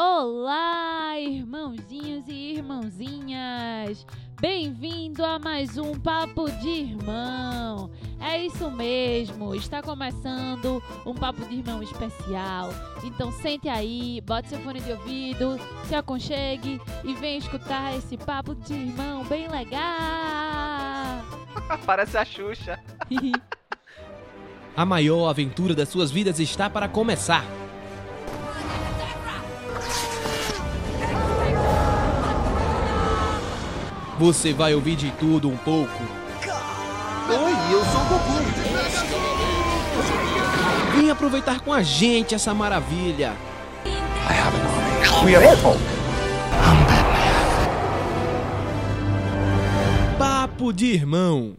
[0.00, 4.06] Olá, irmãozinhos e irmãzinhas!
[4.40, 7.90] Bem-vindo a mais um Papo de Irmão.
[8.20, 12.70] É isso mesmo, está começando um Papo de Irmão especial.
[13.02, 15.58] Então sente aí, bote seu fone de ouvido,
[15.88, 19.80] se aconchegue e venha escutar esse Papo de Irmão bem legal.
[21.84, 22.78] Parece a Xuxa.
[24.76, 27.57] A maior aventura das suas vidas está para começar.
[34.18, 36.02] Você vai ouvir de tudo um pouco.
[37.28, 38.32] Oi, eu sou o Goku.
[40.96, 43.32] Vem aproveitar com a gente essa maravilha.
[45.24, 45.78] We are Apple.
[50.18, 51.54] Papo de irmão.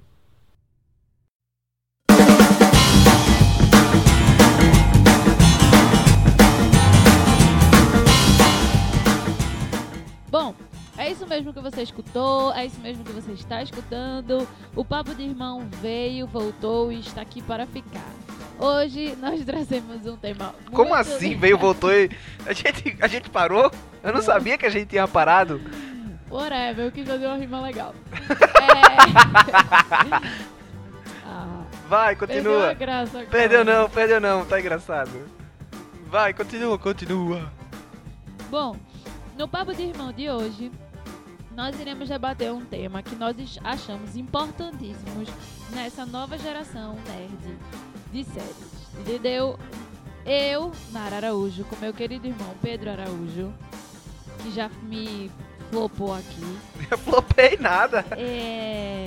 [11.10, 14.48] É isso mesmo que você escutou, é isso mesmo que você está escutando.
[14.76, 18.06] O Papo de Irmão veio, voltou e está aqui para ficar.
[18.60, 20.54] Hoje nós trazemos um tema.
[20.72, 21.36] Como assim?
[21.36, 22.12] Veio, voltou e.
[22.46, 23.72] A gente, a gente parou?
[24.04, 25.60] Eu não sabia que a gente tinha parado.
[26.30, 27.96] Whatever, eu quis fazer uma rima legal.
[28.14, 28.86] É...
[31.26, 32.74] ah, Vai, perdeu continua.
[32.76, 33.32] graça agora.
[33.32, 35.28] Perdeu não, perdeu não, tá engraçado.
[36.06, 37.52] Vai, continua, continua.
[38.52, 38.76] Bom,
[39.36, 40.72] no Papo de Irmão de hoje,
[41.60, 45.28] nós iremos debater um tema que nós achamos importantíssimos
[45.72, 47.58] nessa nova geração nerd
[48.14, 48.88] de séries.
[48.98, 49.60] Entendeu?
[50.26, 53.54] Eu, Nara Araújo, com meu querido irmão Pedro Araújo,
[54.42, 55.30] que já me
[55.70, 56.58] flopou aqui.
[56.90, 58.06] Eu flopei nada.
[58.12, 59.06] É,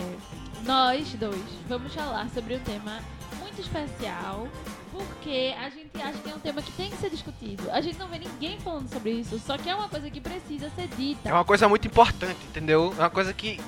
[0.66, 3.00] nós dois vamos falar sobre um tema
[3.40, 4.46] muito especial,
[4.92, 7.70] porque a gente acha que é um tema que tem que ser discutido.
[7.70, 10.70] A gente não vê ninguém falando sobre isso, só que é uma coisa que precisa
[10.70, 11.28] ser dita.
[11.28, 12.94] É uma coisa muito importante, entendeu?
[12.98, 13.58] É uma coisa que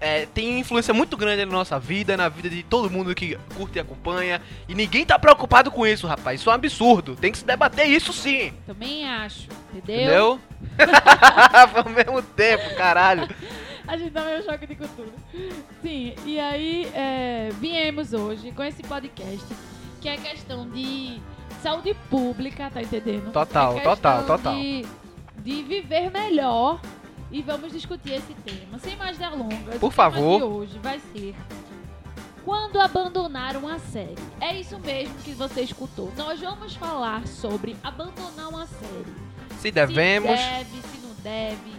[0.00, 3.78] é, tem influência muito grande na nossa vida, na vida de todo mundo que curte
[3.78, 4.42] e acompanha.
[4.68, 6.40] E ninguém tá preocupado com isso, rapaz.
[6.40, 7.16] Isso é um absurdo.
[7.16, 8.52] Tem que se debater isso sim.
[8.66, 10.38] Também acho, entendeu?
[10.62, 11.68] Entendeu?
[11.70, 13.28] Foi ao mesmo tempo, caralho.
[13.86, 15.10] A gente tá meio choque de cultura.
[15.82, 19.44] Sim, e aí é, viemos hoje com esse podcast,
[20.04, 21.18] que é questão de
[21.62, 23.32] saúde pública, tá entendendo?
[23.32, 24.54] Total, É total, total.
[24.54, 24.84] De,
[25.38, 26.78] de viver melhor
[27.32, 28.78] e vamos discutir esse tema.
[28.78, 30.36] Sem mais delongas, Por o tema favor.
[30.40, 31.34] de hoje vai ser
[32.44, 34.14] quando abandonar uma série.
[34.42, 36.12] É isso mesmo que você escutou.
[36.18, 39.14] Nós vamos falar sobre abandonar uma série.
[39.58, 40.28] Se devemos.
[40.28, 41.72] Se deve, se não deve,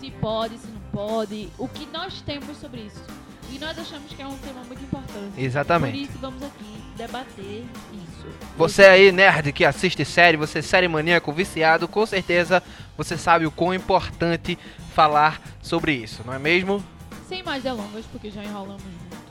[0.00, 1.48] se pode, se não pode.
[1.56, 3.04] O que nós temos sobre isso.
[3.52, 5.32] E nós achamos que é um tema muito importante.
[5.34, 6.02] Por Exatamente.
[6.02, 8.26] isso vamos aqui debater isso.
[8.56, 12.62] Você aí, nerd, que assiste série, você é série maníaco, viciado, com certeza
[12.96, 14.58] você sabe o quão importante
[14.94, 16.82] falar sobre isso, não é mesmo?
[17.28, 19.21] Sem mais delongas, porque já enrolamos muito.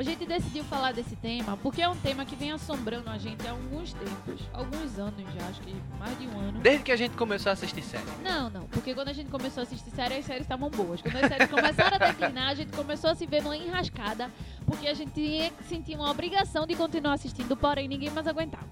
[0.00, 3.46] A gente decidiu falar desse tema porque é um tema que vem assombrando a gente
[3.46, 4.40] há alguns tempos.
[4.50, 6.58] Alguns anos já, acho que mais de um ano.
[6.58, 8.06] Desde que a gente começou a assistir série.
[8.24, 11.02] Não, não, porque quando a gente começou a assistir série, as séries estavam boas.
[11.02, 14.30] Quando as séries começaram a declinar, a gente começou a se ver numa enrascada,
[14.64, 18.64] porque a gente tinha que sentir uma obrigação de continuar assistindo, porém ninguém mais aguentava.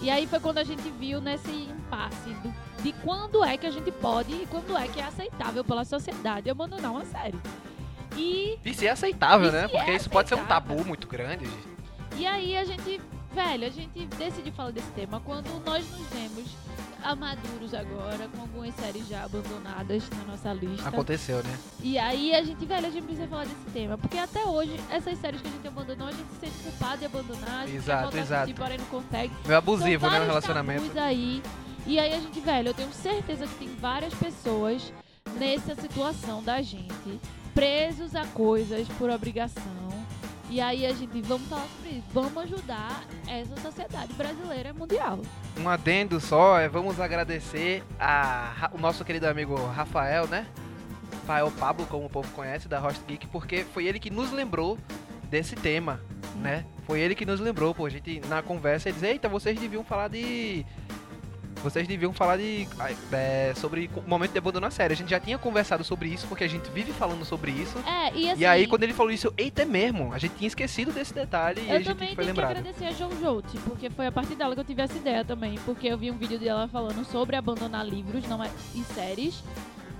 [0.00, 3.70] E aí foi quando a gente viu nesse impasse do- de quando é que a
[3.70, 7.38] gente pode e quando é que é aceitável pela sociedade abandonar uma série.
[8.16, 9.64] E Isso é aceitável, Isso né?
[9.64, 11.46] é Porque isso pode ser um tabu muito grande.
[12.16, 13.00] E aí a gente,
[13.34, 16.50] velho, a gente decidiu falar desse tema quando nós nos vemos
[17.02, 20.88] amaduros agora, com algumas séries já abandonadas na nossa lista.
[20.88, 21.58] Aconteceu, né?
[21.82, 23.98] E aí a gente, velho, a gente precisa falar desse tema.
[23.98, 27.06] Porque até hoje, essas séries que a gente abandonou, a gente se sente culpado de
[27.06, 28.34] abandonar, a gente Exato, exato.
[28.42, 29.32] assistir, porém não consegue.
[29.46, 30.20] Meio abusivo, né?
[30.20, 30.98] O relacionamento.
[30.98, 31.42] aí.
[31.86, 34.92] E aí a gente, velho, eu tenho certeza que tem várias pessoas
[35.36, 37.20] nessa situação da gente,
[37.54, 39.82] presos a coisas por obrigação.
[40.50, 45.18] E aí a gente, vamos falar sobre isso, vamos ajudar essa sociedade brasileira e mundial.
[45.58, 50.46] Um adendo só, é vamos agradecer a, o nosso querido amigo Rafael, né?
[51.22, 54.76] Rafael Pablo, como o povo conhece, da Host Geek, porque foi ele que nos lembrou
[55.30, 56.00] desse tema,
[56.36, 56.66] né?
[56.86, 57.86] Foi ele que nos lembrou, pô.
[57.86, 60.66] A gente na conversa ele disse, eita, vocês deviam falar de.
[61.62, 62.66] Vocês deviam falar de.
[63.12, 64.94] é, sobre o momento de abandonar a série.
[64.94, 67.78] A gente já tinha conversado sobre isso, porque a gente vive falando sobre isso.
[67.86, 68.42] É, e assim.
[68.42, 70.12] E aí, quando ele falou isso, eu, eita, é mesmo.
[70.12, 72.56] A gente tinha esquecido desse detalhe e a Eu gente também foi tenho que lembrado.
[72.58, 75.58] agradecer a Jojote, porque foi a partir dela que eu tive essa ideia também.
[75.64, 79.42] Porque eu vi um vídeo dela falando sobre abandonar livros não é, e séries.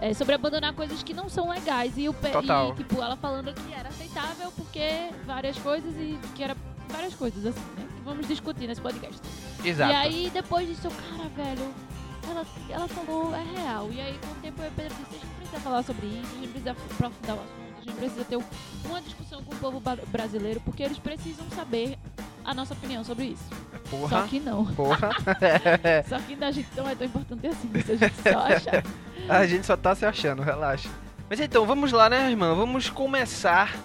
[0.01, 1.93] é, sobre abandonar coisas que não são legais.
[1.97, 2.73] E, o, Total.
[2.73, 6.57] e, tipo, ela falando que era aceitável porque várias coisas e que era
[6.89, 7.87] várias coisas assim, né?
[7.97, 9.21] Que vamos discutir nesse podcast.
[9.65, 9.93] Exato.
[9.93, 11.73] E aí, depois disso, cara, velho,
[12.29, 13.91] ela, ela falou, é real.
[13.93, 16.31] E aí, com o tempo, eu e Pedro disse, a gente precisa falar sobre isso,
[16.33, 18.39] a gente precisa aprofundar o assunto, a gente precisa ter
[18.89, 21.99] uma discussão com o povo brasileiro, porque eles precisam saber
[22.45, 23.45] a nossa opinião sobre isso.
[23.91, 24.29] Só Porra.
[24.29, 24.67] que não.
[24.67, 25.11] Porra.
[26.09, 28.85] Só que da gente não é tão importante assim, se a gente só achar.
[29.29, 30.89] A gente só tá se achando, relaxa.
[31.31, 32.57] Mas então, vamos lá, né, irmã?
[32.57, 33.77] Vamos começar,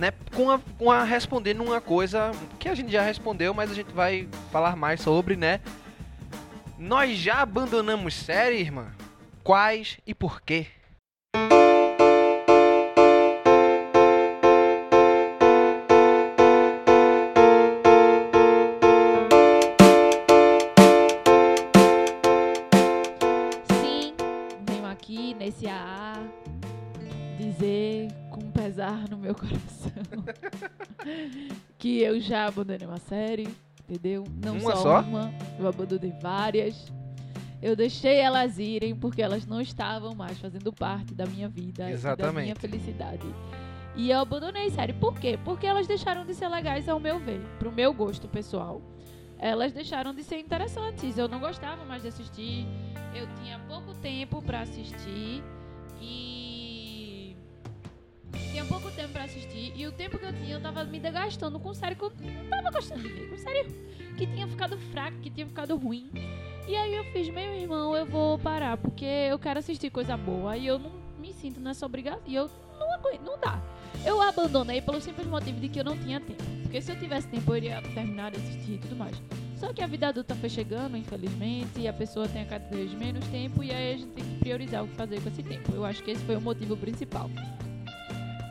[0.00, 3.74] né, com a, com a respondendo uma coisa que a gente já respondeu, mas a
[3.74, 5.60] gente vai falar mais sobre, né?
[6.78, 8.92] Nós já abandonamos série, irmã?
[9.44, 10.66] Quais e por quê?
[28.90, 30.24] Pesar no meu coração
[31.78, 33.48] que eu já abandonei uma série,
[33.88, 34.24] entendeu?
[34.44, 35.00] Não Uma só, só?
[35.00, 36.92] uma, eu abandonei várias.
[37.62, 41.86] Eu deixei elas irem porque elas não estavam mais fazendo parte da minha vida e
[41.88, 42.44] da Exatamente.
[42.44, 43.26] minha felicidade.
[43.94, 44.94] E eu abandonei série.
[44.94, 45.38] Por quê?
[45.44, 48.80] Porque elas deixaram de ser legais ao meu ver, pro meu gosto pessoal.
[49.38, 51.18] Elas deixaram de ser interessantes.
[51.18, 52.66] Eu não gostava mais de assistir.
[53.14, 55.42] Eu tinha pouco tempo pra assistir
[58.38, 61.58] tinha pouco tempo pra assistir e o tempo que eu tinha eu tava me desgastando
[61.58, 63.64] com série que eu não tava gostando de ver, com série
[64.16, 66.10] que tinha ficado fraca, que tinha ficado ruim.
[66.68, 70.56] E aí eu fiz, meu irmão, eu vou parar porque eu quero assistir coisa boa
[70.56, 72.20] e eu não me sinto nessa obrigação.
[72.26, 73.62] E eu não aguento, não dá.
[74.04, 76.42] Eu abandonei pelo simples motivo de que eu não tinha tempo.
[76.62, 79.20] Porque se eu tivesse tempo, eu iria terminar de assistir e tudo mais.
[79.56, 83.26] Só que a vida adulta foi chegando, infelizmente, e a pessoa tem cada vez menos
[83.26, 85.72] tempo, e aí a gente tem que priorizar o que fazer com esse tempo.
[85.74, 87.28] Eu acho que esse foi o motivo principal.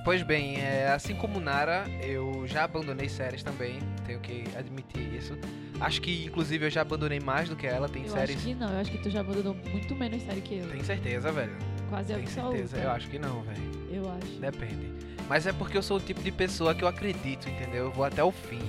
[0.03, 5.37] Pois bem, é, assim como Nara, eu já abandonei séries também, tenho que admitir isso.
[5.79, 7.87] Acho que, inclusive, eu já abandonei mais do que ela.
[7.87, 8.37] Tem eu séries.
[8.37, 10.67] acho que não, eu acho que tu já abandonou muito menos série que eu.
[10.69, 11.55] Tem certeza, velho.
[11.89, 12.57] Quase Tem absoluta.
[12.57, 12.77] certeza.
[12.77, 13.87] Eu acho que não, velho.
[13.91, 14.39] Eu acho.
[14.39, 14.93] Depende.
[15.27, 17.85] Mas é porque eu sou o tipo de pessoa que eu acredito, entendeu?
[17.85, 18.61] Eu vou até o fim,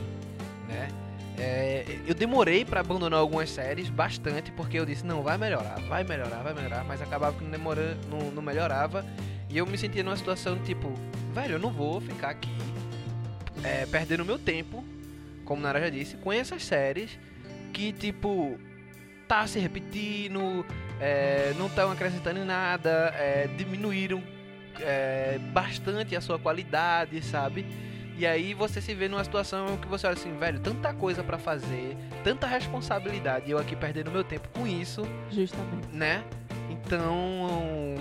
[0.68, 0.88] né?
[1.38, 6.04] É, eu demorei pra abandonar algumas séries bastante, porque eu disse, não, vai melhorar, vai
[6.04, 9.06] melhorar, vai melhorar, mas acabava que não, demora, não, não melhorava.
[9.50, 10.92] E eu me sentia numa situação tipo,
[11.34, 12.50] velho, eu não vou ficar aqui
[13.64, 14.84] é, perdendo meu tempo,
[15.44, 17.18] como Nara já disse, com essas séries
[17.72, 18.58] que, tipo,
[19.26, 20.64] tá se repetindo,
[21.00, 24.22] é, não estão acrescentando em nada, é, diminuíram
[24.80, 27.66] é, bastante a sua qualidade, sabe?
[28.16, 31.38] E aí você se vê numa situação que você olha assim, velho, tanta coisa pra
[31.38, 35.88] fazer, tanta responsabilidade, e eu aqui perdendo meu tempo com isso, Justamente.
[35.92, 36.22] né?
[36.68, 37.96] Então,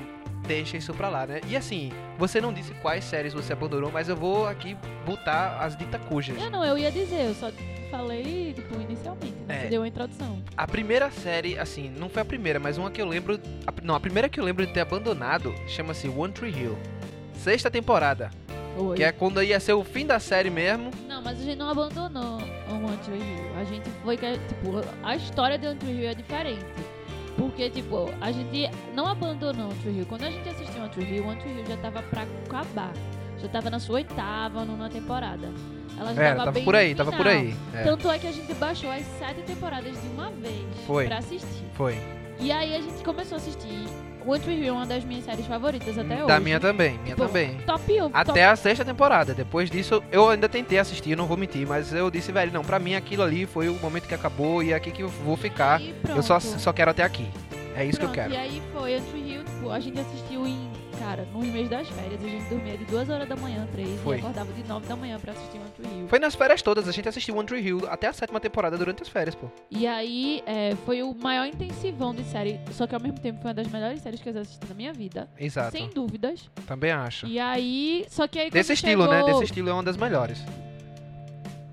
[0.49, 1.41] deixa isso pra lá, né?
[1.47, 4.75] E assim, você não disse quais séries você abandonou, mas eu vou aqui
[5.05, 6.35] botar as ditas cujas.
[6.41, 7.51] Eu não, eu ia dizer, eu só
[7.91, 9.55] falei, tipo, inicialmente, né?
[9.57, 9.61] É.
[9.61, 10.41] Você deu uma introdução.
[10.57, 13.39] A primeira série, assim, não foi a primeira, mas uma que eu lembro.
[13.67, 16.77] a- não, a primeira que eu lembro de ter abandonado chama-se One Tree Hill.
[17.35, 18.31] Sexta temporada.
[18.75, 18.97] Oi.
[18.97, 20.89] Que é quando ia ser o fim da série mesmo.
[21.07, 23.55] Não, mas a gente não abandonou o One Tree Hill.
[23.59, 26.65] A gente foi que, tipo, a história de One Tree Hill é diferente.
[27.39, 30.05] Porque, tipo, a gente não abandonou One Tree Hill.
[30.07, 32.93] Quando a gente assistiu One Tree Hill, One Tree Hill já tava pra acabar.
[33.37, 35.47] Já tava na sua oitava, nona temporada.
[35.97, 37.55] Ela já É, tava, tava bem por aí, tava por aí.
[37.73, 41.07] É, Tanto é que a gente baixou as sete temporadas de uma vez Foi.
[41.07, 41.63] pra assistir.
[41.73, 41.97] foi.
[42.39, 43.87] E aí a gente começou a assistir.
[44.43, 46.27] Tree Hill é uma das minhas séries favoritas até hoje.
[46.27, 47.57] da minha também, minha Tipo, também.
[47.65, 48.11] Top 1.
[48.13, 49.33] Até a sexta temporada.
[49.33, 52.77] Depois disso, eu ainda tentei assistir, não vou mentir, mas eu disse, velho, não, pra
[52.77, 55.81] mim aquilo ali foi o momento que acabou e é aqui que eu vou ficar.
[56.07, 57.27] Eu só, só quero até aqui.
[57.75, 58.33] É isso Pronto, que eu quero.
[58.33, 60.68] E aí foi One Tree Hill, tipo, a gente assistiu em,
[60.99, 64.17] cara, no mês das férias, a gente dormia de 2 horas da manhã, 3, Foi.
[64.17, 66.07] e acordava de 9 da manhã pra assistir One Tree Hill.
[66.09, 69.01] Foi nas férias todas, a gente assistiu One Tree Hill até a sétima temporada durante
[69.01, 69.47] as férias, pô.
[69.71, 73.49] E aí é, foi o maior intensivão de série, só que ao mesmo tempo foi
[73.49, 75.27] uma das melhores séries que eu já assisti na minha vida.
[75.39, 75.71] Exato.
[75.71, 76.49] Sem dúvidas.
[76.67, 77.25] Também acho.
[77.25, 79.17] E aí, só que aí Desse estilo, né?
[79.19, 80.43] chegou- Desse estilo é uma das melhores.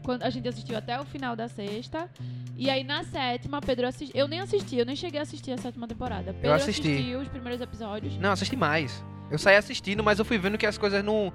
[0.03, 2.09] quando a gente assistiu até o final da sexta.
[2.57, 4.15] E aí na sétima, Pedro assistiu.
[4.19, 6.33] Eu nem assisti, eu nem cheguei a assistir a sétima temporada.
[6.33, 6.93] Pedro assisti.
[6.93, 8.17] assistiu os primeiros episódios.
[8.17, 9.05] Não, assisti mais.
[9.31, 11.33] Eu saí assistindo, mas eu fui vendo que as coisas não.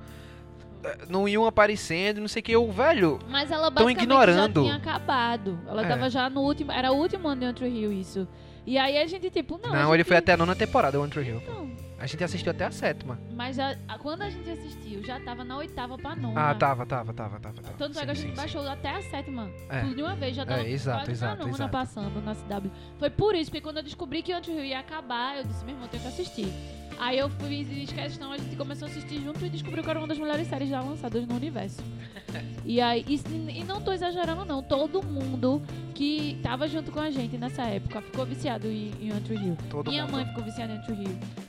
[1.08, 2.52] Não iam aparecendo, não sei o que.
[2.54, 3.20] Eu, velho.
[3.30, 4.62] Mas ela Tão basicamente ignorando.
[4.64, 5.60] já tinha acabado.
[5.68, 5.88] Ela É.
[5.88, 6.72] tava já no último.
[6.72, 8.28] Era o último ano de One Tree Hill, isso.
[8.66, 9.70] E aí a gente, tipo, não.
[9.72, 11.42] Não, a ele gente- foi até a nona temporada, One Tree Hill.
[11.48, 11.70] Não.
[12.00, 13.20] A gente assistiu até a sétima.
[13.36, 16.50] Mas já- quando a gente assistiu, já tava na oitava pra nona.
[16.50, 17.62] Ah, tava, tava, tava, tava.
[17.62, 17.78] tava.
[17.78, 18.36] Tanto é Sim, que a gente sim, sim.
[18.36, 19.52] baixou até a sétima.
[19.70, 19.82] É.
[19.82, 21.72] Tudo de uma vez, já tava É, exato, exato, na nona exato.
[21.72, 22.72] passando na CW.
[22.98, 25.64] Foi por isso, porque quando eu descobri que One Tree Hill ia acabar, eu disse,
[25.64, 26.52] meu irmão, eu tenho que assistir.
[27.02, 29.98] Aí eu fui fiz questão, a gente começou a assistir junto e descobriu que era
[29.98, 31.82] uma das melhores séries já lançadas no universo.
[32.64, 33.16] e aí, e,
[33.60, 35.64] e não tô exagerando não, todo mundo
[35.96, 39.58] que tava junto com a gente nessa época ficou viciado em, em One Tree Hill.
[39.68, 40.12] Todo minha mundo.
[40.14, 41.04] mãe ficou viciada em One Tree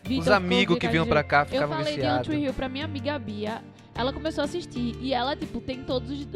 [0.08, 0.20] Hill.
[0.20, 2.26] Os amigos que viciado vinham pra cá eu ficavam falei de One viciados.
[2.28, 3.62] Tree Hill pra minha amiga Bia.
[3.94, 6.26] Ela começou a assistir e ela, tipo, tem todos os,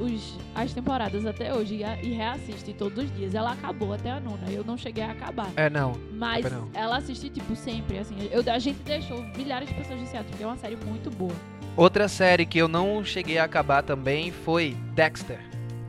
[0.00, 3.34] os, as temporadas até hoje e, a- e reassiste todos os dias.
[3.34, 5.50] Ela acabou até a nona, eu não cheguei a acabar.
[5.54, 5.92] É, não.
[6.12, 6.70] Mas não.
[6.72, 8.16] ela assiste, tipo, sempre, assim.
[8.30, 11.34] Eu, a gente deixou milhares de pessoas viciadas, porque é uma série muito boa.
[11.76, 15.38] Outra série que eu não cheguei a acabar também foi Dexter.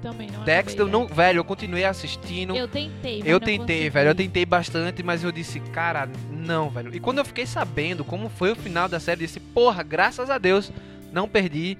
[0.01, 2.53] Também não Dexter, eu acabei, não, velho, eu continuei assistindo.
[2.53, 2.59] né?
[2.61, 3.89] Eu tentei, mas Eu tentei, consegui.
[3.89, 6.93] velho, eu tentei bastante, mas eu disse, cara, não, velho.
[6.93, 10.29] E quando eu fiquei sabendo como foi o final da série, eu disse, porra, graças
[10.29, 10.73] a Deus,
[11.13, 11.77] não perdi.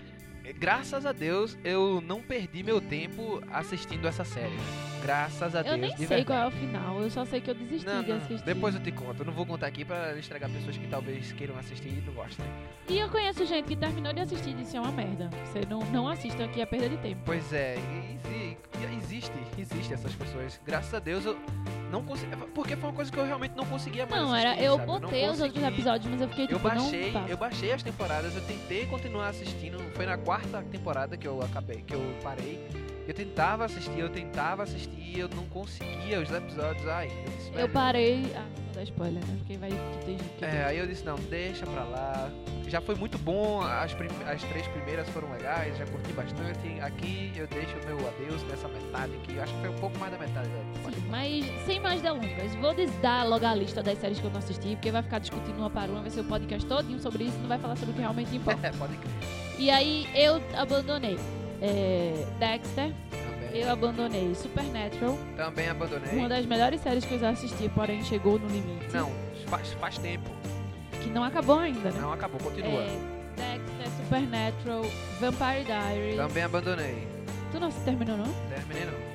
[0.60, 4.93] Graças a Deus, eu não perdi meu tempo assistindo essa série.
[5.03, 6.25] Graças a Eu Deus, nem de sei verdade.
[6.25, 8.45] qual é o final, eu só sei que eu desisti Não, de não, assistir.
[8.45, 9.22] depois eu te conto.
[9.22, 12.45] Eu não vou contar aqui pra estragar pessoas que talvez queiram assistir e não gostem.
[12.88, 15.29] E eu conheço gente que terminou de assistir e disse é uma merda.
[15.45, 17.22] Você não, não assista aqui, é perda de tempo.
[17.25, 20.60] Pois é, e- e- e existe, existe essas pessoas.
[20.65, 21.38] Graças a Deus eu
[21.91, 22.36] não consegui.
[22.55, 24.88] Porque foi uma coisa que eu realmente não conseguia mais Não, era, assistir, eu sabe?
[24.88, 28.33] botei os outros episódios, mas eu fiquei tipo, Eu baixei, não eu baixei as temporadas,
[28.36, 29.79] eu tentei continuar assistindo.
[29.93, 32.65] Foi na quarta temporada que eu acabei, que eu parei.
[33.07, 36.88] Eu tentava assistir, eu tentava assistir, eu não conseguia os episódios.
[36.88, 38.31] Ai, eu disse, Eu parei.
[38.33, 39.36] Ah, não vou dar spoiler, né?
[39.39, 40.45] Porque vai que tem que.
[40.45, 42.29] É, aí eu disse, não, deixa pra lá.
[42.65, 46.79] Já foi muito bom, as, prim- as três primeiras foram legais, já curti bastante.
[46.81, 49.38] Aqui eu deixo o meu adeus nessa metade aqui.
[49.38, 52.74] Acho que foi um pouco mais da metade da Sim, mas sem mais delongas, vou
[53.01, 55.69] dar logo a lista das séries que eu não assisti, porque vai ficar discutindo uma
[55.69, 58.01] para uma, vai ser o podcast todinho sobre isso, não vai falar sobre o que
[58.01, 58.65] realmente importa.
[58.65, 59.12] É, pode crer.
[59.60, 61.19] e aí eu abandonei
[61.63, 66.12] é, Dexter, Também, eu abandonei Supernatural, também abandonei.
[66.13, 68.93] uma das melhores séries que eu já assisti, porém chegou no limite.
[68.93, 69.10] Não,
[69.48, 70.29] faz, faz tempo.
[71.01, 72.00] Que não acabou ainda, né?
[72.01, 72.82] Não acabou, continua.
[72.82, 73.00] É,
[73.36, 74.82] Dexter, Supernatural,
[75.20, 76.15] Vampire Diaries.
[76.17, 77.08] Também abandonei.
[77.51, 78.34] Tu não se terminou, não?
[78.50, 79.13] Terminei não.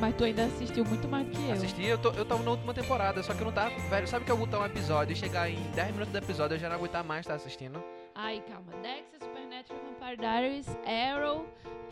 [0.00, 1.52] Mas tu ainda assistiu muito mais que eu.
[1.52, 3.70] Assisti, eu, tô, eu tava na última temporada, só que eu não tava.
[3.90, 6.58] Velho, sabe que eu botar um episódio e chegar em 10 minutos do episódio eu
[6.58, 7.82] já não aguentar mais estar assistindo?
[8.14, 8.72] Ai, calma.
[8.82, 9.80] Dexter, Supernatural,
[10.10, 11.46] Vampire Diaries, Arrow,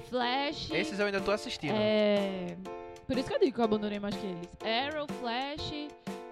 [0.09, 0.71] Flash.
[0.73, 1.75] Esses eu ainda tô assistindo.
[1.75, 2.57] É.
[3.07, 4.49] Por isso que eu digo que eu abandonei mais que eles.
[4.61, 5.89] Arrow, Flash.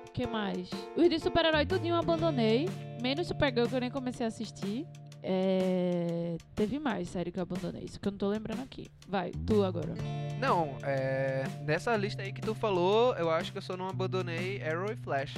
[0.09, 0.69] O que mais?
[0.97, 2.69] Os de super-herói tudinho eu abandonei.
[3.01, 4.87] Menos Supergirl que eu nem comecei a assistir.
[5.23, 6.37] É...
[6.55, 7.85] Teve mais série que eu abandonei.
[7.85, 8.91] Isso que eu não tô lembrando aqui.
[9.07, 9.95] Vai, tu agora.
[10.41, 11.45] Não, é.
[11.65, 14.97] Nessa lista aí que tu falou, eu acho que eu só não abandonei Arrow e
[14.97, 15.35] Flash.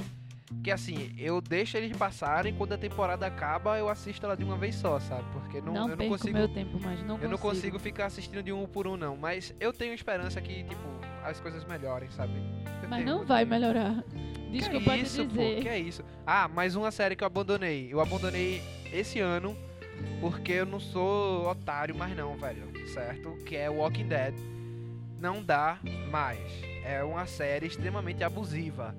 [0.63, 4.57] Que assim, eu deixo eles passarem, quando a temporada acaba, eu assisto ela de uma
[4.57, 5.23] vez só, sabe?
[5.31, 6.37] Porque não, Não, eu não consigo.
[6.37, 7.03] meu tempo mais.
[7.05, 9.15] Não Eu não consigo ficar assistindo de um por um, não.
[9.15, 10.83] Mas eu tenho esperança que, tipo,
[11.23, 12.33] as coisas melhorem, sabe?
[12.81, 14.03] Eu Mas tenho, não vai melhorar.
[14.51, 15.55] Desculpa que te isso, dizer.
[15.57, 16.03] Pô, que é isso?
[16.25, 17.87] Ah, mais uma série que eu abandonei.
[17.91, 19.55] Eu abandonei esse ano
[20.19, 22.63] porque eu não sou otário mais não, velho.
[22.87, 23.37] Certo?
[23.45, 24.33] Que é Walking Dead.
[25.19, 25.77] Não dá
[26.09, 26.39] mais.
[26.83, 28.95] É uma série extremamente abusiva.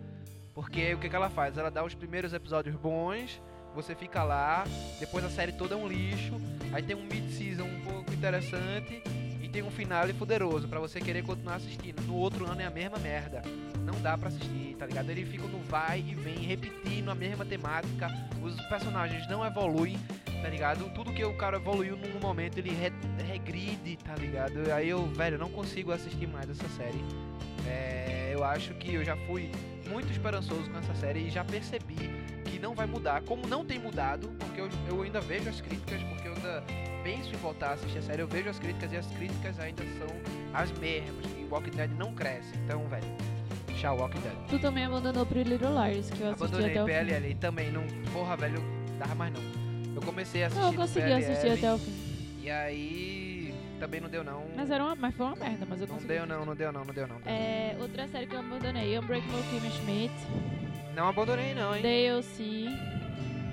[0.55, 1.57] Porque o que, que ela faz?
[1.57, 3.41] Ela dá os primeiros episódios bons,
[3.75, 4.65] você fica lá,
[4.99, 6.35] depois a série toda é um lixo,
[6.73, 9.03] aí tem um mid-season um pouco interessante
[9.41, 12.01] e tem um finale poderoso pra você querer continuar assistindo.
[12.03, 13.43] No outro ano é a mesma merda
[13.85, 15.11] não dá pra assistir, tá ligado?
[15.11, 18.09] Ele fica no vai e vem, repetindo a mesma temática,
[18.43, 19.99] os personagens não evoluem,
[20.43, 20.89] tá ligado?
[20.95, 22.93] Tudo que o cara evoluiu num momento, ele re-
[23.27, 24.71] regride, tá ligado?
[24.73, 27.03] Aí eu, velho, não consigo assistir mais essa série.
[27.67, 29.51] É, eu acho que eu já fui
[29.89, 31.97] muito esperançoso com essa série e já percebi
[32.45, 36.01] que não vai mudar, como não tem mudado, porque eu, eu ainda vejo as críticas,
[36.05, 36.65] porque eu ainda
[37.03, 39.83] penso em voltar a assistir a série, eu vejo as críticas e as críticas ainda
[39.99, 40.09] são
[40.55, 43.05] as mesmas, que Walking Dead não cresce, então, velho,
[43.79, 44.35] tchau Walking Dead.
[44.49, 46.93] Tu também abandonou Pretty Little Liars, que eu assisti Abandonei até o fim.
[46.93, 47.83] PLL e também não,
[48.13, 48.63] porra, velho,
[48.99, 49.43] dava mais não.
[49.95, 51.93] Eu comecei a assistir Não, eu consegui PLL, assistir até o fim.
[52.43, 53.30] E aí,
[53.81, 54.45] também não deu não.
[54.55, 56.13] Mas, era uma, mas foi uma merda, mas eu Não consegui.
[56.15, 57.17] deu não, não deu não, não deu não.
[57.27, 60.15] É, outra série que eu abandonei, Unbreakable Kimmy Schmidt,
[60.95, 61.83] Não abandonei não, hein.
[61.83, 62.67] DLC.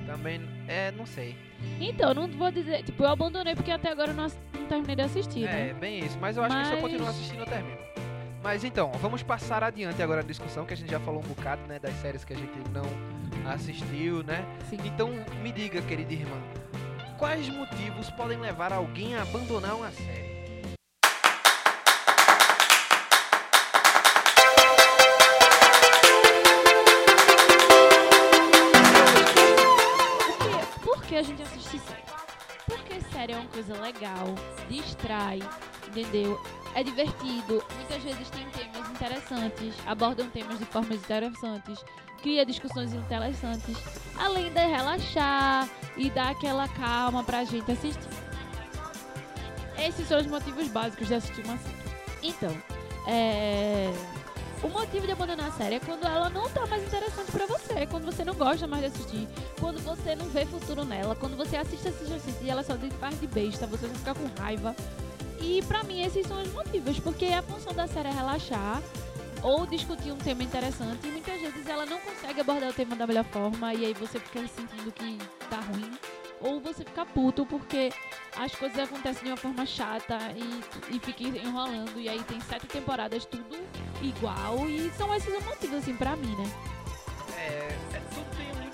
[0.06, 1.36] Também, é, não sei.
[1.80, 5.02] Então, não vou dizer, tipo, eu abandonei porque até agora eu não, não terminei de
[5.02, 5.74] assistir, É, né?
[5.74, 6.18] bem isso.
[6.20, 7.78] Mas eu acho que se eu Mas- continuar assistindo, eu termino.
[8.44, 11.62] Mas então, vamos passar adiante agora a discussão, que a gente já falou um bocado,
[11.68, 12.86] né, das séries que a gente não
[13.52, 14.46] assistiu, né?
[14.70, 14.78] Sim.
[14.86, 15.10] Então,
[15.42, 16.38] me diga, querida irmã,
[17.18, 20.28] quais motivos podem levar alguém a abandonar uma série?
[30.84, 32.04] Por que, a gente assiste série?
[32.66, 34.36] Porque série é uma coisa legal,
[34.70, 35.40] distrai,
[35.88, 36.40] entendeu?
[36.76, 41.84] É divertido, muitas vezes tem temas interessantes, abordam temas de formas interessantes,
[42.28, 43.78] cria discussões interessantes,
[44.20, 48.10] além de relaxar e dar aquela calma pra gente assistir.
[49.78, 51.78] Esses são os motivos básicos de assistir uma série.
[52.22, 52.54] Então,
[53.08, 53.90] é...
[54.62, 57.88] o motivo de abandonar a série é quando ela não tá mais interessante pra você,
[57.88, 59.26] quando você não gosta mais de assistir,
[59.58, 62.90] quando você não vê futuro nela, quando você assiste, assiste, assiste e ela só te
[63.00, 64.76] faz de besta, você fica com raiva.
[65.40, 68.84] E pra mim esses são os motivos, porque a função da série é relaxar
[69.44, 73.06] ou discutir um tema interessante e muitas vezes ela não consegue abordar o tema da
[73.06, 75.18] melhor forma e aí você fica sentindo que
[75.50, 75.92] tá ruim
[76.42, 77.92] ou você fica puto porque
[78.36, 82.68] as coisas acontecem de uma forma chata e, e fica enrolando e aí tem sete
[82.68, 83.58] temporadas tudo
[84.02, 86.77] igual e são esses os motivos assim pra mim, né?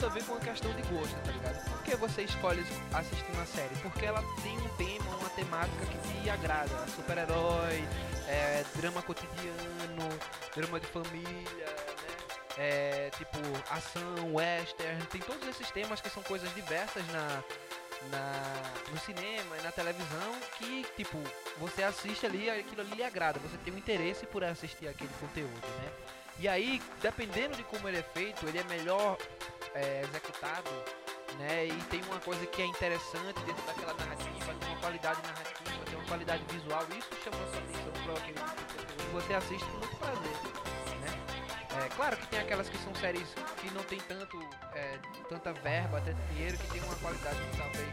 [0.04, 1.70] Muito a ver com a questão de gosto, tá ligado?
[1.70, 3.76] Por que você escolhe assistir uma série?
[3.78, 6.88] Porque ela tem um tema, uma temática que te agrada.
[6.88, 7.88] Super-herói,
[8.28, 10.10] é, drama cotidiano,
[10.56, 12.14] drama de família, né?
[12.58, 17.44] É, tipo, ação, western, tem todos esses temas que são coisas diversas na,
[18.12, 21.18] na, no cinema e na televisão que, tipo,
[21.58, 25.68] você assiste ali aquilo ali lhe agrada, você tem um interesse por assistir aquele conteúdo,
[25.82, 25.92] né?
[26.40, 29.18] E aí, dependendo de como ele é feito, ele é melhor
[29.76, 30.70] é, executado,
[31.40, 31.68] né?
[31.68, 35.96] E tem uma coisa que é interessante dentro daquela narrativa, tem uma qualidade narrativa, tem
[35.96, 39.04] uma qualidade visual, isso chama a sua atenção para aquele conteúdo.
[39.04, 40.38] E você assiste com muito prazer,
[41.02, 41.24] né?
[41.84, 43.28] É, claro que tem aquelas que são séries
[43.58, 44.40] que não tem tanto,
[44.76, 47.90] é, tanta verba, tanto dinheiro, que tem uma qualidade talvez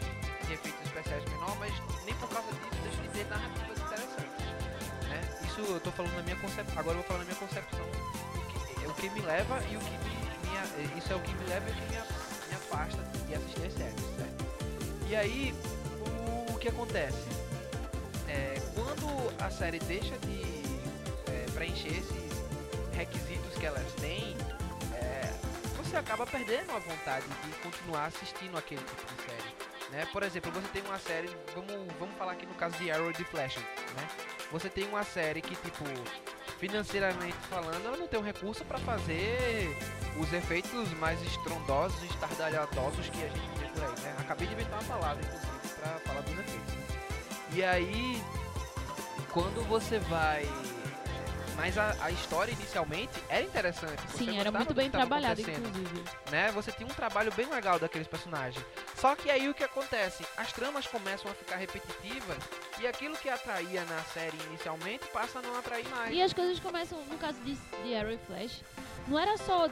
[0.46, 1.72] de efeitos especiais menor, mas
[2.04, 4.44] nem por causa disso deixa de ter narrativas interessantes,
[5.08, 5.20] né?
[5.46, 8.80] Isso eu tô falando na minha concepção, agora eu vou falar na minha concepção o
[8.80, 11.44] que, o que me leva e o que me, me, isso é o que me
[11.46, 14.44] leva e que me, me afasta de assistir as séries, certo?
[15.08, 15.54] E aí,
[16.06, 17.28] o, o que acontece?
[18.28, 20.42] É, quando a série deixa de
[21.30, 22.30] é, preencher esses
[22.92, 24.36] requisitos que elas têm,
[24.94, 25.32] é,
[25.76, 29.70] você acaba perdendo a vontade de continuar assistindo aquele tipo de série.
[29.90, 30.06] Né?
[30.12, 33.24] Por exemplo, você tem uma série, vamos, vamos falar aqui no caso de Arrow de
[33.24, 34.08] Flash, né?
[34.52, 35.84] Você tem uma série que, tipo,
[36.58, 39.76] financeiramente falando, ela não tem um recurso para fazer
[40.18, 44.16] os efeitos mais estrondosos e estardalhadosos que a gente vê por aí, né?
[44.18, 46.74] Acabei de inventar uma palavra, inclusive, para falar dos efeitos.
[47.52, 48.22] E aí,
[49.32, 50.46] quando você vai
[51.60, 54.00] mas a, a, história inicialmente era interessante.
[54.16, 56.02] Sim, era muito bem trabalhada, inclusive.
[56.30, 56.50] Né?
[56.52, 58.64] Você tinha um trabalho bem legal daqueles personagens.
[58.96, 60.24] Só que aí o que acontece?
[60.38, 62.38] As tramas começam a ficar repetitivas
[62.80, 66.14] e aquilo que atraía na série inicialmente passa a não atrair mais.
[66.14, 68.62] E as coisas começam, no caso de, de Arrow e Flash,
[69.08, 69.68] não era só.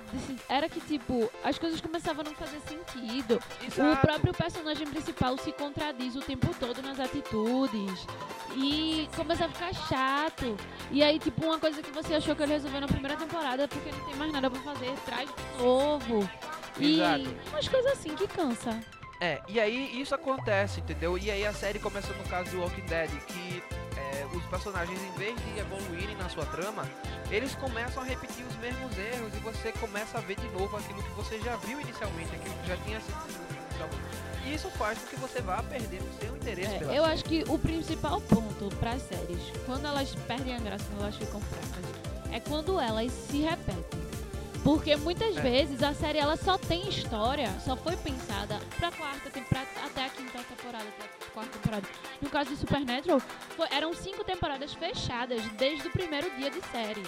[0.48, 3.40] Era que, tipo, as coisas começavam a não fazer sentido.
[3.66, 3.92] Exato.
[3.92, 8.06] O próprio personagem principal se contradiz o tempo todo nas atitudes.
[8.56, 10.56] E começa a ficar chato.
[10.90, 13.90] E aí, tipo, uma coisa que você achou que ele resolveu na primeira temporada porque
[13.90, 16.28] não tem mais nada pra fazer, traz de novo.
[16.80, 17.20] Exato.
[17.20, 18.80] E umas coisas assim que cansa.
[19.20, 21.18] É, e aí isso acontece, entendeu?
[21.18, 23.62] E aí a série começa no caso do Walking Dead, que
[24.18, 26.84] é, os personagens, em vez de evoluírem na sua trama,
[27.30, 31.02] eles começam a repetir os mesmos erros e você começa a ver de novo aquilo
[31.02, 33.18] que você já viu inicialmente, aquilo que já tinha sido
[33.68, 34.28] inicialmente.
[34.46, 37.14] E isso faz com que você vá perdendo o seu interesse É, pela eu série.
[37.14, 41.16] acho que o principal ponto para as séries, quando elas perdem a graça, quando elas
[41.16, 44.07] ficam fracas, é quando elas se repetem.
[44.68, 45.40] Porque muitas É.
[45.40, 50.08] vezes a série ela só tem história, só foi pensada pra quarta temporada, até a
[50.10, 51.88] quinta temporada, até a quarta temporada.
[52.20, 53.18] No caso de Supernatural,
[53.56, 57.02] foi- eram cinco temporadas fechadas desde o primeiro dia de série.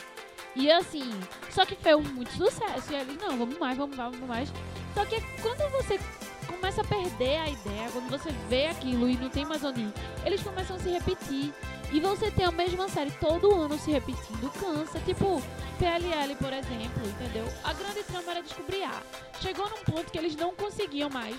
[0.56, 1.04] E assim,
[1.50, 2.90] só que foi um muito sucesso.
[2.92, 4.52] E eles, não, vamos mais, vamos mais, vamos mais.
[4.94, 6.00] Só que quando você
[6.46, 9.92] começa a perder a ideia, quando você vê aquilo e não tem mais onde ir,
[10.24, 11.52] eles começam a se repetir.
[11.92, 15.00] E você tem a mesma série todo ano se repetindo, cansa.
[15.00, 15.42] Tipo,
[15.78, 17.44] PLL, por exemplo, entendeu?
[17.64, 19.02] A grande trama era descobrir A.
[19.40, 21.36] Chegou num ponto que eles não conseguiam mais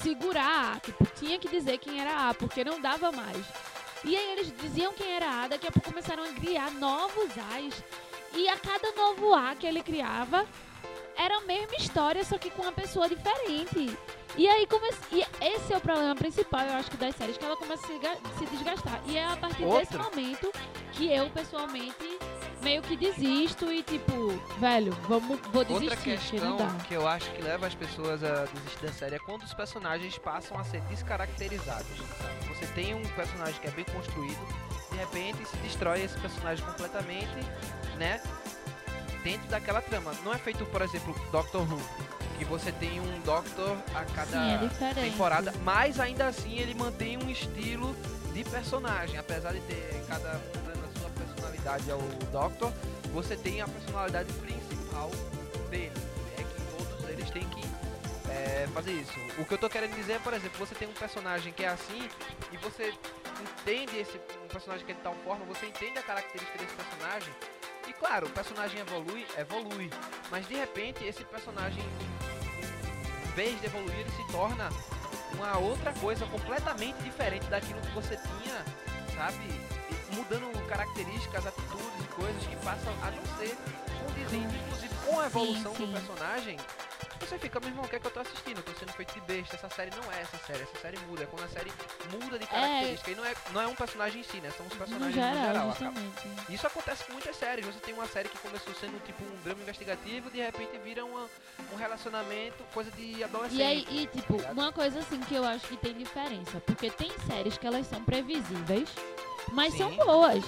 [0.00, 0.80] segurar A.
[0.80, 3.44] Tipo, tinha que dizer quem era A, porque não dava mais.
[4.02, 7.82] E aí eles diziam quem era A, daqui a pouco começaram a criar novos A's.
[8.34, 10.46] E a cada novo A que ele criava,
[11.16, 13.96] era a mesma história, só que com uma pessoa diferente.
[14.36, 14.98] E aí começa.
[15.12, 17.86] E esse é o problema principal, eu acho que das séries, que ela começa a
[17.86, 19.00] se, se desgastar.
[19.06, 20.02] E é a partir desse Outro.
[20.02, 20.52] momento
[20.92, 22.18] que eu, pessoalmente,
[22.62, 26.66] meio que desisto e tipo, velho, vamos, vou desistir, Outra que questão dá.
[26.88, 30.18] que eu acho que leva as pessoas a desistir da série é quando os personagens
[30.18, 31.96] passam a ser descaracterizados.
[32.48, 34.38] Você tem um personagem que é bem construído,
[34.90, 37.36] de repente se destrói esse personagem completamente,
[37.98, 38.20] né?
[39.24, 40.12] Dentro daquela trama.
[40.24, 41.80] Não é feito, por exemplo, Doctor Who,
[42.38, 47.16] que você tem um Doctor a cada Sim, é temporada, mas ainda assim ele mantém
[47.16, 47.96] um estilo
[48.32, 52.72] de personagem, apesar de ter cada um dando a sua personalidade ao Doctor,
[53.12, 55.10] você tem a personalidade principal
[55.70, 56.04] dele.
[58.74, 59.12] fazer isso.
[59.38, 61.68] O que eu tô querendo dizer é, por exemplo, você tem um personagem que é
[61.68, 62.10] assim
[62.52, 62.92] e você
[63.40, 67.32] entende esse um personagem que é de tal forma, você entende a característica desse personagem.
[67.98, 69.90] Claro, o personagem evolui, evolui,
[70.30, 71.82] mas de repente esse personagem
[73.24, 74.68] em vez de evoluir, ele se torna
[75.34, 78.64] uma outra coisa completamente diferente daquilo que você tinha,
[79.14, 79.60] sabe?
[80.12, 83.56] Mudando características, atitudes e coisas que passam a não ser
[84.04, 85.86] condizentes, inclusive com a evolução sim.
[85.86, 86.56] do personagem.
[87.24, 88.58] Você fica, meu irmão, o que é que eu tô assistindo?
[88.58, 89.56] Eu tô sendo feito de besta.
[89.56, 90.62] Essa série não é essa série.
[90.62, 91.22] Essa série muda.
[91.22, 91.72] É quando a série
[92.12, 93.10] muda de característica.
[93.10, 94.50] E não é, não é um personagem em si, né?
[94.56, 95.68] São os No personagens geral, no geral.
[95.70, 96.28] justamente.
[96.50, 97.64] Isso acontece com muitas séries.
[97.64, 101.26] Você tem uma série que começou sendo tipo um drama investigativo, de repente vira uma,
[101.72, 103.58] um relacionamento, coisa de adolescente.
[103.58, 104.52] E aí, e tipo, ligado?
[104.52, 108.04] uma coisa assim que eu acho que tem diferença, porque tem séries que elas são
[108.04, 108.88] previsíveis,
[109.52, 109.78] mas Sim.
[109.78, 110.44] são boas.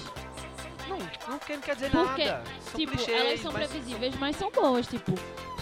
[0.87, 2.43] Não, não quer, não quer dizer Porque, nada.
[2.61, 5.11] São tipo, clichês, elas são mas previsíveis, mas são boas, tipo,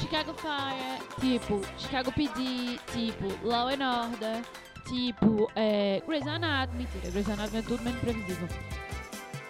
[0.05, 4.43] Chicago Fire, tipo, Chicago PD, tipo, Law and Order,
[4.87, 8.47] tipo, é, Grey's Anatomy, mentira, Grey's Anatomy é tudo menos previsível.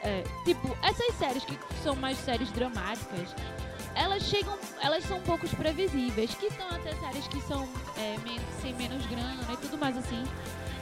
[0.01, 3.35] É, tipo, essas séries que são mais séries dramáticas,
[3.95, 8.73] elas chegam, elas são poucos previsíveis, que são até séries que são é, men- sem
[8.75, 10.23] menos grana e tudo mais assim.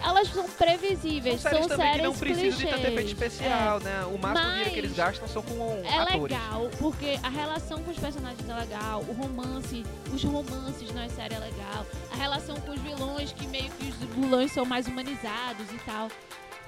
[0.04, 3.80] Elas são previsíveis, São são séries também que não séries precisam de tanto efeito especial,
[3.80, 4.06] né?
[4.14, 6.22] O máximo dinheiro que eles Mas gastam são com É atores.
[6.38, 11.36] legal, porque a relação com os personagens é legal, o romance, os romances na série
[11.36, 15.72] é legal, a relação com os vilões, que meio que os vilões são mais humanizados
[15.72, 16.10] e tal.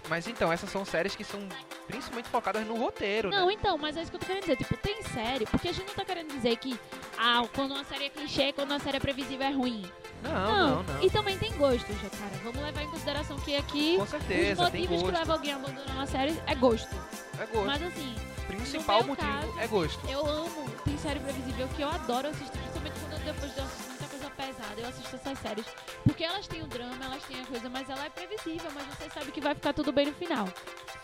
[0.08, 1.40] Mas então, essas são séries que são
[1.88, 3.54] principalmente focadas no roteiro, Não, né?
[3.54, 4.58] então, mas é isso que eu tô querendo dizer.
[4.58, 6.80] Tipo, tem série, porque a gente não tá querendo dizer que,
[7.18, 9.84] ah, quando uma série é clichê, quando uma série é previsível é ruim.
[10.24, 11.04] Não, não, não.
[11.04, 12.32] E também tem gosto, já, cara.
[12.44, 15.56] Vamos levar em consideração que aqui Com os certeza, tem motivos que levam alguém a
[15.56, 16.96] abandonar uma série é gosto.
[17.40, 17.66] É gosto.
[17.66, 20.10] Mas assim, O principal motivo caso, é gosto.
[20.10, 23.95] Eu amo, tem série previsível que eu adoro assistir, principalmente quando eu, depois de assistir
[24.36, 25.66] pesada, eu assisto essas séries.
[26.04, 29.10] Porque elas têm o drama, elas têm a coisa, mas ela é previsível, mas você
[29.10, 30.48] sabe que vai ficar tudo bem no final.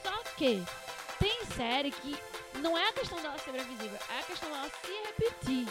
[0.03, 0.63] Só que
[1.19, 2.17] tem série que
[2.59, 5.67] não é a questão dela ser previsível, é a questão dela se repetir.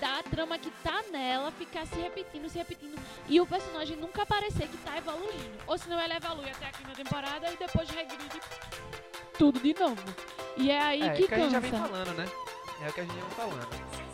[0.00, 3.00] Da trama que tá nela ficar se repetindo, se repetindo.
[3.28, 5.58] E o personagem nunca aparecer que tá evoluindo.
[5.66, 8.40] Ou senão ela evolui até a quinta temporada e depois regride
[9.38, 10.02] tudo de novo.
[10.56, 12.26] E é aí É, que que a gente já vem falando, né?
[12.84, 14.05] É o que a gente já vem falando.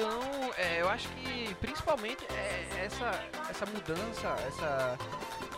[0.00, 4.98] Então, é, eu acho que principalmente é essa, essa mudança, essa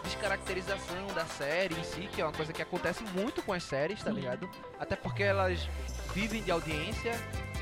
[0.02, 4.02] descaracterização da série em si, que é uma coisa que acontece muito com as séries,
[4.02, 4.50] tá ligado?
[4.80, 5.68] Até porque elas
[6.12, 7.12] vivem de audiência,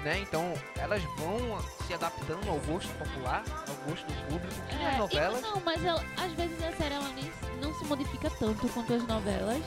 [0.03, 0.19] né?
[0.21, 4.97] Então elas vão se adaptando ao gosto popular, ao gosto do público, que É, nas
[4.97, 8.95] novelas, não, mas ela- às vezes a série ela nem, não se modifica tanto quanto
[8.95, 9.63] as novelas.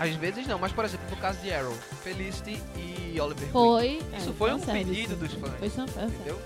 [0.00, 4.00] Às vezes não, mas por exemplo, no caso de Arrow, Felicity e Oliver Queen, Foi.
[4.16, 4.90] Isso é, foi um fanservice.
[4.94, 5.54] pedido dos fãs.
[5.58, 6.14] Foi fanservice.
[6.16, 6.40] entendeu?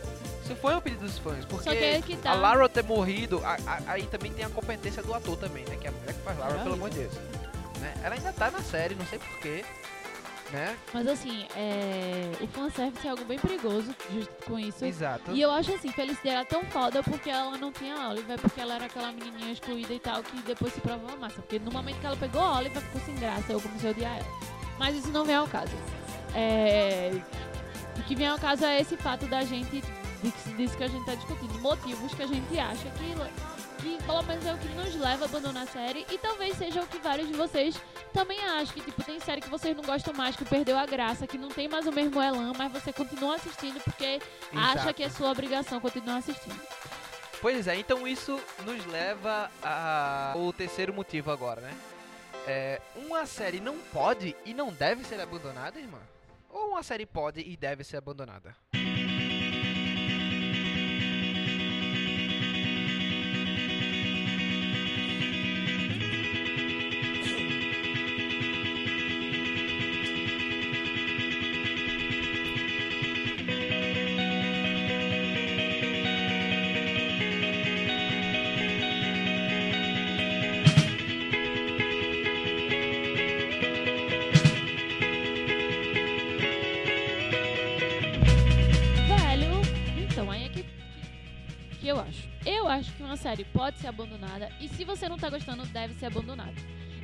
[0.44, 2.32] Isso foi um pedido dos fãs, porque que tá.
[2.32, 5.76] A Lara ter morrido, a- a- aí também tem a competência do ator também, né?
[5.80, 6.62] Que é a mulher que faz Lara, Caralho.
[6.64, 7.14] pelo amor de Deus.
[7.80, 7.94] Né?
[8.02, 9.64] Ela ainda tá na série, não sei porquê.
[10.54, 10.76] Né?
[10.92, 14.84] Mas assim, é, o fanservice é algo bem perigoso justo com isso.
[14.84, 15.32] Exato.
[15.32, 18.76] E eu acho assim, Felicity era tão foda porque ela não tinha Oliver, porque ela
[18.76, 21.42] era aquela menininha excluída e tal, que depois se provava massa.
[21.42, 24.16] Porque no momento que ela pegou a Oliver, ficou sem graça, eu comecei a odiar
[24.16, 24.26] ela.
[24.78, 25.72] Mas isso não vem ao caso.
[26.36, 27.10] É,
[27.98, 29.82] o que vem ao caso é esse fato da gente,
[30.56, 33.14] disso que a gente tá discutindo, motivos que a gente acha que,
[33.84, 36.82] que pelo menos é o que nos leva a abandonar a série e talvez seja
[36.82, 37.78] o que vários de vocês
[38.14, 41.26] também acham, que tipo, tem série que vocês não gostam mais, que perdeu a graça,
[41.26, 44.20] que não tem mais o mesmo elan, mas você continua assistindo porque
[44.54, 44.94] acha Exato.
[44.94, 46.58] que é sua obrigação continuar assistindo.
[47.42, 49.50] Pois é, então isso nos leva
[50.32, 51.76] ao terceiro motivo agora, né?
[52.46, 56.00] É, uma série não pode e não deve ser abandonada, irmã?
[56.48, 58.56] Ou uma série pode e deve ser abandonada?
[93.42, 96.52] Pode ser abandonada e se você não tá gostando, deve ser abandonada.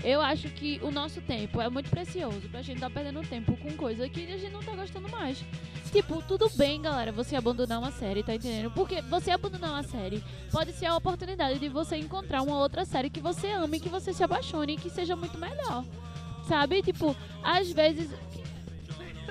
[0.03, 3.71] Eu acho que o nosso tempo é muito precioso pra gente tá perdendo tempo com
[3.77, 5.45] coisa que a gente não tá gostando mais.
[5.93, 8.71] Tipo, tudo bem, galera, você abandonar uma série, tá entendendo?
[8.71, 13.11] Porque você abandonar uma série pode ser a oportunidade de você encontrar uma outra série
[13.11, 15.85] que você ame, que você se apaixone e que seja muito melhor.
[16.49, 16.83] Sabe?
[16.83, 18.11] Tipo, às vezes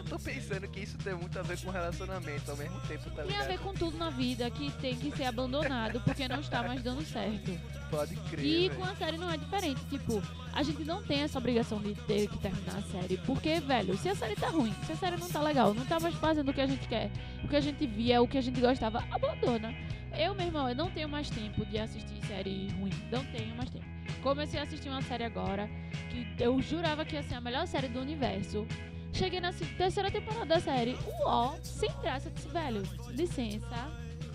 [0.09, 3.23] tô pensando que isso tem muito a ver com relacionamento ao mesmo tempo, tá Tem
[3.23, 3.47] a ligado?
[3.47, 7.03] ver com tudo na vida que tem que ser abandonado porque não está mais dando
[7.05, 7.51] certo.
[7.91, 8.45] Pode crer.
[8.45, 8.79] E velho.
[8.79, 9.81] com a série não é diferente.
[9.85, 10.21] Tipo,
[10.53, 13.17] a gente não tem essa obrigação de ter que terminar a série.
[13.17, 15.99] Porque, velho, se a série tá ruim, se a série não tá legal, não tá
[15.99, 17.11] mais fazendo o que a gente quer,
[17.43, 19.73] o que a gente via, o que a gente gostava, abandona.
[20.17, 22.91] Eu, meu irmão, eu não tenho mais tempo de assistir série ruim.
[23.11, 23.85] Não tenho mais tempo.
[24.23, 25.69] Comecei a assistir uma série agora
[26.09, 28.67] que eu jurava que ia ser a melhor série do universo.
[29.13, 30.97] Cheguei na terceira temporada da série.
[31.21, 32.29] Uó, sem graça.
[32.29, 33.91] Disse, velho, licença.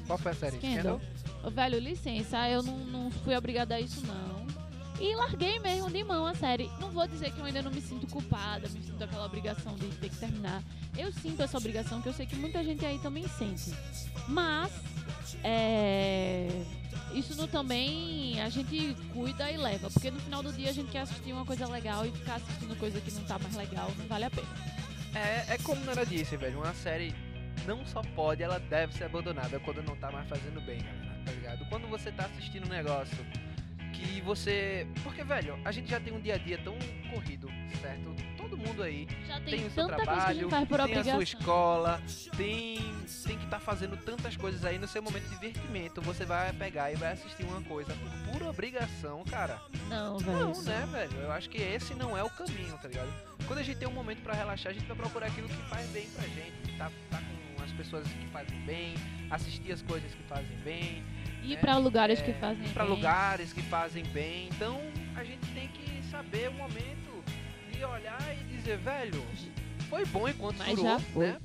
[0.06, 0.56] Qual foi a série?
[0.58, 1.00] Scandal.
[1.42, 4.44] Ô, Velho, licença, eu não, não fui obrigada a isso, não.
[5.00, 6.70] E larguei mesmo de mão a série.
[6.80, 9.86] Não vou dizer que eu ainda não me sinto culpada, me sinto aquela obrigação de
[9.96, 10.62] ter que terminar.
[10.96, 13.72] Eu sinto essa obrigação, que eu sei que muita gente aí também sente.
[14.28, 14.72] Mas,
[15.42, 16.48] é.
[17.12, 19.90] Isso também a gente cuida e leva.
[19.90, 22.76] Porque no final do dia a gente quer assistir uma coisa legal e ficar assistindo
[22.78, 24.48] coisa que não tá mais legal, não vale a pena.
[25.14, 26.58] É, é como Nara disse, velho.
[26.58, 27.14] Uma série
[27.66, 30.80] não só pode, ela deve ser abandonada quando não tá mais fazendo bem.
[31.24, 31.64] Tá ligado?
[31.68, 33.24] Quando você tá assistindo um negócio
[33.92, 34.86] que você.
[35.02, 36.76] Porque, velho, a gente já tem um dia a dia tão
[37.12, 37.48] corrido,
[37.80, 38.14] certo?
[38.66, 41.12] Mundo aí Já tem, tem o seu que trabalho, gente faz por tem obrigação.
[41.12, 42.02] a sua escola,
[42.36, 42.76] tem,
[43.26, 46.00] tem que estar fazendo tantas coisas aí no seu momento de divertimento.
[46.02, 49.60] Você vai pegar e vai assistir uma coisa por pura obrigação, cara.
[49.88, 50.38] Não, velho.
[50.38, 51.16] Não, né, velho?
[51.20, 53.12] Eu acho que esse não é o caminho, tá ligado?
[53.46, 55.86] Quando a gente tem um momento pra relaxar, a gente vai procurar aquilo que faz
[55.90, 56.78] bem pra gente.
[56.78, 57.18] Tá, tá
[57.56, 58.94] com as pessoas que fazem bem,
[59.30, 61.02] assistir as coisas que fazem bem,
[61.42, 61.60] Ir né?
[61.60, 62.94] pra lugares que É, fazem ir pra bem.
[62.94, 64.48] lugares que fazem bem.
[64.48, 64.80] Então
[65.16, 67.22] a gente tem que saber o momento
[67.72, 69.22] de olhar e dizer, velho,
[69.88, 71.26] foi bom enquanto Mas durou, foi.
[71.28, 71.40] né?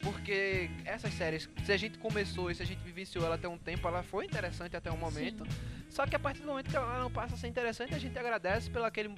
[0.00, 3.58] Porque essas séries, se a gente começou e se a gente vivenciou ela até um
[3.58, 5.44] tempo, ela foi interessante até um momento.
[5.90, 8.18] Só que a partir do momento que ela não passa a ser interessante, a gente
[8.18, 9.10] agradece pelo aquele,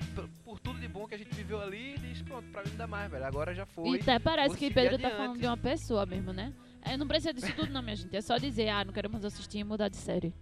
[0.44, 2.76] por, tudo de bom que a gente viveu ali e diz, pronto, pra mim não
[2.78, 3.24] dá mais, velho.
[3.24, 4.00] Agora já E foi.
[4.00, 5.16] até parece que Pedro tá adiante.
[5.16, 6.52] falando de uma pessoa mesmo, né?
[6.84, 8.16] É, não precisa disso tudo não, minha gente.
[8.16, 10.34] É só dizer, ah, não quero mais assistir e mudar de série.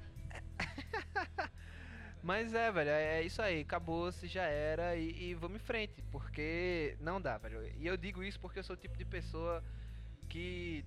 [2.23, 6.97] Mas é, velho, é isso aí, acabou-se, já era e, e vamos em frente, porque
[7.01, 7.63] não dá, velho.
[7.79, 9.63] E eu digo isso porque eu sou o tipo de pessoa
[10.29, 10.85] que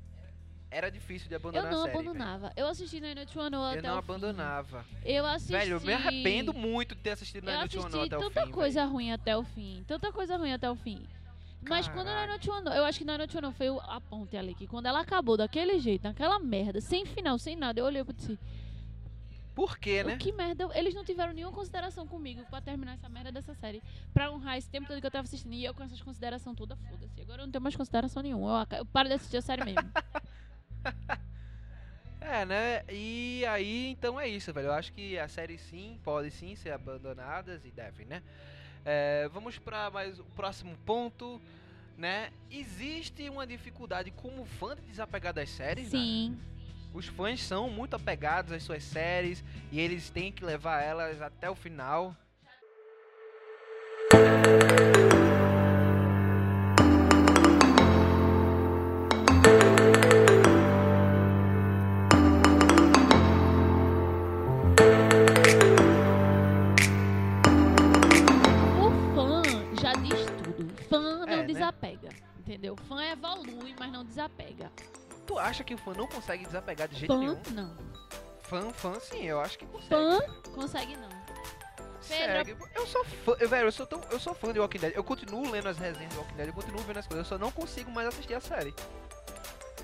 [0.70, 1.98] era difícil de Eu abandonar não a série.
[1.98, 2.10] velho.
[2.10, 2.54] abandonava.
[2.56, 4.00] Eu assisti na Noite One Eu até não o fim.
[4.00, 4.86] abandonava.
[5.04, 5.52] Eu assisti...
[5.54, 8.22] Velho, eu me arrependo muito de ter assistido Eu na Noite assisti One até o
[8.30, 8.52] tanta fim.
[8.52, 9.84] coisa ruim até o fim.
[9.88, 11.04] Tanta coisa ruim até o fim.
[11.68, 12.28] Mas quando na.
[12.28, 14.86] Noite One, eu acho que na Noite One foi o- a ponte ali, que quando
[14.86, 18.40] ela acabou daquele jeito, naquela merda, sem final, sem nada, eu olhei disse, velho.
[19.56, 20.16] Por quê, né?
[20.16, 23.84] o que merda, eles não tiveram nenhuma consideração comigo pra terminar essa merda dessa série,
[24.14, 26.80] pra honrar esse tempo todo que eu tava assistindo, e eu com essas considerações todas,
[26.90, 29.64] foda-se, agora eu não tenho mais consideração nenhuma, eu, eu paro de assistir a série
[29.64, 29.92] mesmo.
[32.26, 32.84] É, né?
[32.90, 34.68] E aí, então é isso, velho.
[34.68, 38.24] Eu acho que a série sim, pode sim ser abandonadas e devem, né?
[38.86, 41.42] É, vamos para mais o próximo ponto,
[41.98, 42.32] né?
[42.50, 46.00] Existe uma dificuldade como fã de desapegar das séries, né?
[46.94, 51.50] Os fãs são muito apegados às suas séries e eles têm que levar elas até
[51.50, 52.16] o final.
[68.80, 69.42] o fã
[69.82, 71.44] já diz tudo, fã não É, né?
[71.46, 72.76] desapega, entendeu?
[72.88, 74.72] Fã evolui, mas não desapega.
[75.26, 77.42] Tu acha que o fã não consegue desapegar de jeito Fã, nenhum?
[77.52, 77.76] não.
[78.42, 79.90] Fã, fã sim, eu acho que consegue.
[79.90, 80.20] Fã,
[80.54, 81.10] consegue não.
[82.02, 82.58] Segue.
[82.76, 84.94] Eu sou fã, eu, velho, eu sou, tão, eu sou fã de Walking Dead.
[84.94, 87.42] Eu continuo lendo as resenhas de Walking Dead, eu continuo vendo as coisas, eu só
[87.44, 88.76] não consigo mais assistir a série.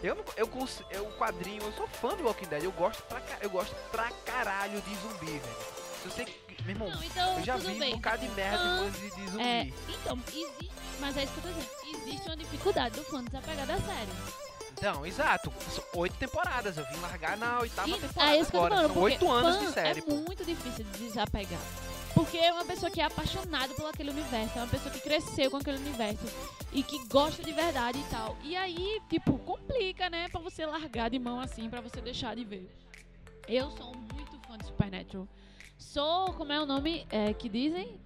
[0.04, 0.49] Eu não, eu,
[0.91, 4.82] eu quadrinho, eu sou fã de Walking Dead, eu gosto pra, eu gosto pra caralho
[4.82, 5.56] de zumbi, velho.
[6.04, 6.25] Se você,
[6.65, 7.95] meu irmão, Não, então eu já vi um bem.
[7.95, 9.43] bocado de merda coisa de, de zumbi.
[9.43, 11.80] É, então, existe, mas é isso que eu tô dizendo.
[12.02, 14.12] Existe uma dificuldade do fã desapegar da série.
[14.80, 15.52] Então, exato.
[15.94, 19.00] Oito temporadas, eu vim largar na oitava E temporada é isso que eu tô falando,
[19.00, 20.00] oito anos de série.
[20.00, 20.15] É pô.
[20.15, 21.60] muito difícil de desapegar.
[22.13, 25.52] Porque é uma pessoa que é apaixonada por aquele universo, é uma pessoa que cresceu
[25.52, 26.26] com aquele universo
[26.72, 28.38] e que gosta de verdade e tal.
[28.42, 32.46] E aí, tipo, complica, né, pra você largar de mão assim, pra você deixar de
[32.46, 32.70] ver.
[33.48, 35.28] Eu sou muito fã de Supernatural.
[35.78, 38.00] Sou, como é o nome é, que dizem?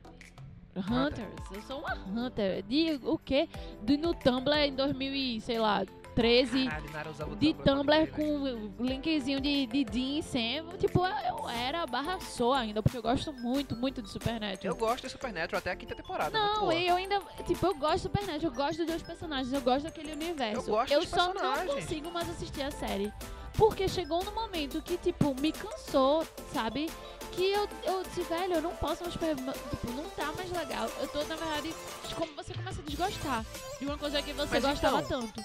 [0.75, 1.51] Hunters.
[1.51, 2.63] Eu sou uma Hunter.
[2.63, 3.47] De o quê?
[3.83, 9.65] De, no Tumblr em 2000 e, sei lá, 13 Caralho, de Tumblr com linkzinho de,
[9.65, 10.77] de Dean e Sam.
[10.77, 14.75] Tipo, eu era barra sou ainda, porque eu gosto muito, muito de Eu Supernatural.
[14.75, 16.37] gosto de Supernatural até a quinta temporada.
[16.37, 19.83] Não, e eu ainda, tipo, eu gosto de Supernatural, eu gosto dos personagens, eu gosto
[19.83, 20.69] daquele universo.
[20.69, 21.73] Eu gosto dos só não personagens.
[21.73, 23.11] consigo mais assistir a série.
[23.55, 26.89] Porque chegou no momento que, tipo, me cansou, sabe?
[27.33, 29.19] Que eu, eu disse, velho, eu não posso mais.
[29.19, 30.89] Tipo, não tá mais legal.
[30.99, 31.71] Eu tô, na verdade,
[32.15, 33.45] como você começa a desgostar
[33.79, 35.43] de uma coisa que você Mas gostava então, tanto.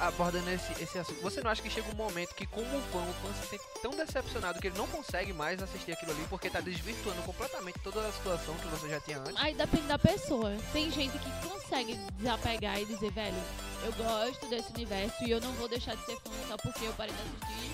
[0.00, 3.12] Abordando esse, esse assunto, você não acha que chega um momento que, como fã, o
[3.14, 6.60] fã se sente tão decepcionado que ele não consegue mais assistir aquilo ali porque tá
[6.60, 9.36] desvirtuando completamente toda a situação que você já tinha antes?
[9.36, 10.56] Aí depende da pessoa.
[10.72, 13.36] Tem gente que consegue desapegar e dizer, velho,
[13.84, 16.92] eu gosto desse universo e eu não vou deixar de ser fã só porque eu
[16.94, 17.70] parei de assistir.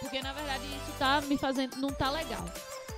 [0.00, 1.76] Porque na verdade isso tá me fazendo.
[1.76, 2.44] não tá legal.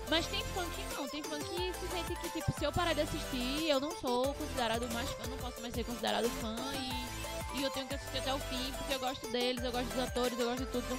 [0.08, 2.92] Mas tem fã que não, tem fã que se sente que, tipo, se eu parar
[2.92, 7.25] de assistir, eu não sou considerado mais fã, não posso mais ser considerado fã e,
[7.54, 9.98] e eu tenho que assistir até o fim, porque eu gosto deles, eu gosto dos
[9.98, 10.98] atores, eu gosto de tudo.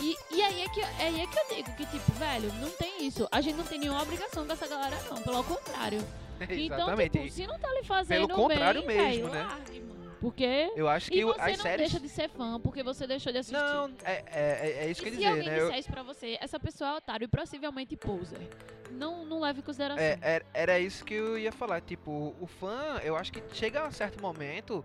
[0.00, 3.04] E, e aí, é que, aí é que eu digo que, tipo, velho, não tem
[3.04, 3.26] isso.
[3.32, 5.22] A gente não tem nenhuma obrigação com essa galera, não.
[5.22, 5.98] Pelo contrário.
[6.50, 9.42] Então, tipo, se não tá lhe fazendo Pelo contrário bem, mesmo, velho, né?
[9.42, 9.84] largue.
[10.20, 10.72] Porque...
[10.76, 11.78] eu acho que E você não séries.
[11.90, 13.58] deixa de ser fã porque você deixou de assistir.
[13.60, 15.58] Não, é, é, é isso que eu e ia se dizer, alguém né?
[15.60, 18.48] Eu- disser isso pra você, essa pessoa é otário e possivelmente poser.
[18.92, 20.00] Não, não leve em consideração.
[20.02, 21.80] É, era, era isso que eu ia falar.
[21.80, 24.84] Tipo, o fã, eu acho que chega a um certo momento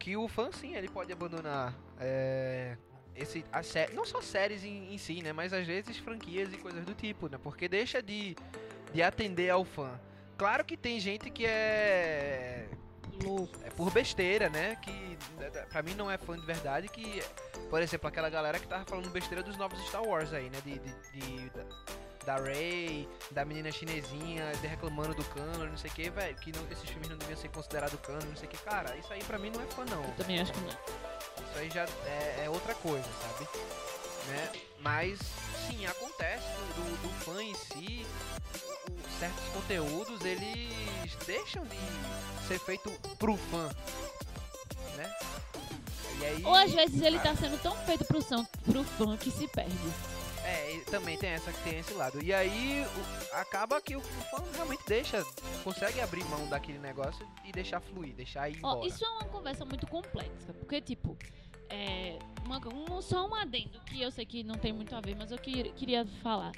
[0.00, 2.76] que o fã, sim, ele pode abandonar é,
[3.14, 5.32] esse, a sé- não só séries em, em si, né?
[5.32, 7.38] Mas às vezes franquias e coisas do tipo, né?
[7.40, 8.34] Porque deixa de,
[8.92, 10.00] de atender ao fã.
[10.38, 12.66] Claro que tem gente que é.
[13.64, 14.76] É por besteira, né?
[14.82, 14.90] Que
[15.38, 16.88] né, pra mim não é fã de verdade.
[16.88, 17.22] Que,
[17.68, 20.58] por exemplo, aquela galera que tava falando besteira dos novos Star Wars aí, né?
[20.64, 21.64] De, de, de- da,
[22.36, 26.36] da Rey, da menina chinesinha, de reclamando do cano, não sei o que, velho.
[26.36, 28.58] Que não- esses filmes não deviam ser considerados cano, não sei o que.
[28.58, 30.02] Cara, isso aí pra mim não é fã, não.
[30.04, 30.68] Eu também acho que não.
[30.68, 33.48] Isso aí já é, é outra coisa, sabe?
[34.28, 34.52] Né?
[34.80, 35.18] Mas,
[35.66, 36.44] sim, acontece
[36.76, 38.06] do, do- do fã em si,
[39.18, 43.68] certos conteúdos, eles deixam de ser feito pro fã,
[44.96, 45.12] né?
[46.20, 49.30] E aí, Ou às vezes ele tá sendo tão feito pro, são, pro fã que
[49.30, 49.74] se perde.
[50.44, 52.22] É, também tem essa tem esse lado.
[52.22, 55.24] E aí o- acaba que o, o fã realmente deixa,
[55.62, 58.86] consegue abrir mão daquele negócio e deixar fluir, deixar ir embora.
[58.86, 61.16] isso é uma conversa muito complexa, porque, tipo,
[61.68, 65.14] é, uma- um- só um adendo que eu sei que não tem muito a ver,
[65.16, 66.52] mas eu que- queria falar.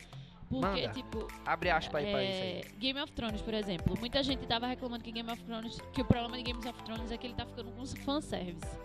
[0.53, 0.89] Porque, Manda.
[0.91, 2.65] tipo, Abre aspas aí pra isso é, aí.
[2.79, 3.97] Game of Thrones, por exemplo.
[3.99, 7.11] Muita gente tava reclamando que Game of Thrones, que o problema de Game of Thrones
[7.11, 8.77] é que ele tá ficando com fanservice.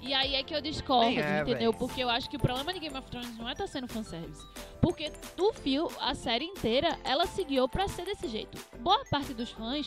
[0.00, 1.72] E aí é que eu discordo, é, entendeu?
[1.72, 4.44] Porque eu acho que o problema de Game of Thrones não é tá sendo fanservice.
[4.80, 8.58] Porque do fio, a série inteira, ela seguiu pra ser desse jeito.
[8.80, 9.86] Boa parte dos fãs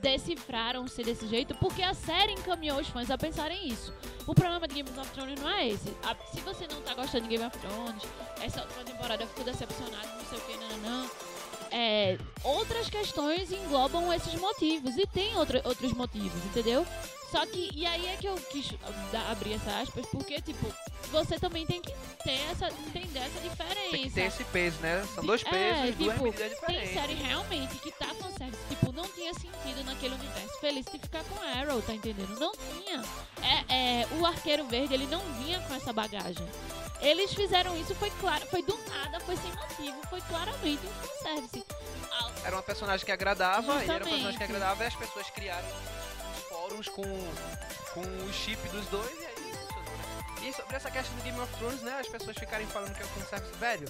[0.00, 3.92] decifraram ser desse jeito porque a série encaminhou os fãs a pensarem isso.
[4.26, 5.88] O problema de Game of Thrones não é esse.
[6.04, 8.02] A- se você não tá gostando de Game of Thrones,
[8.42, 11.06] essa última temporada ficou decepcionado, não sei o que, nananã.
[11.70, 14.96] É, outras questões englobam esses motivos.
[14.96, 16.86] E tem outra, outros motivos, entendeu?
[17.30, 18.72] Só que, e aí é que eu quis
[19.10, 20.72] dar- abrir essas aspas, porque, tipo,
[21.10, 23.90] você também tem que ter essa, entender essa diferença.
[23.90, 25.04] Tem que ter esse peso, né?
[25.14, 26.94] São De- dois é, pesos, duas tipo, medidas Tem diferentes.
[26.94, 30.60] série realmente que tá fanservice, tipo, não tinha sentido naquele universo.
[30.60, 32.38] Felicity ficar com Arrow, tá entendendo?
[32.38, 33.02] Não tinha.
[33.68, 36.46] É, é, o Arqueiro Verde, ele não vinha com essa bagagem.
[37.00, 41.64] Eles fizeram isso, foi claro, foi do nada, foi sem motivo, foi claramente um fanservice.
[42.10, 45.28] Ah, Era uma personagem que agradava, e era uma personagem que agradava, e as pessoas
[45.30, 45.68] criaram
[46.56, 47.02] fóruns com,
[47.92, 50.48] com o chip dos dois, e aí funcionou, né?
[50.48, 51.98] E sobre essa questão do Game of Thrones, né?
[52.00, 53.52] As pessoas ficarem falando que é um fanservice.
[53.58, 53.88] Velho,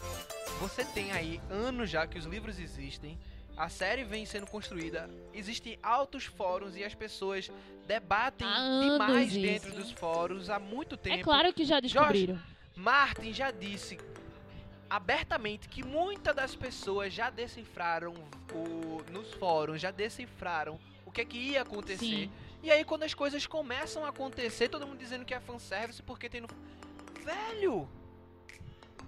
[0.60, 3.18] você tem aí anos já que os livros existem,
[3.56, 7.50] a série vem sendo construída, existem altos fóruns e as pessoas
[7.86, 8.46] debatem
[8.80, 9.40] demais isso.
[9.40, 11.20] dentro dos fóruns há muito tempo.
[11.20, 12.38] é claro que já descobriram.
[12.74, 13.98] Martin já disse
[14.90, 18.14] abertamente que muitas das pessoas já decifraram
[18.52, 22.04] o, nos fóruns, já decifraram o que é que ia acontecer.
[22.04, 22.30] Sim.
[22.66, 26.28] E aí quando as coisas começam a acontecer, todo mundo dizendo que é fanservice porque
[26.28, 26.48] tem no.
[27.22, 27.88] Velho!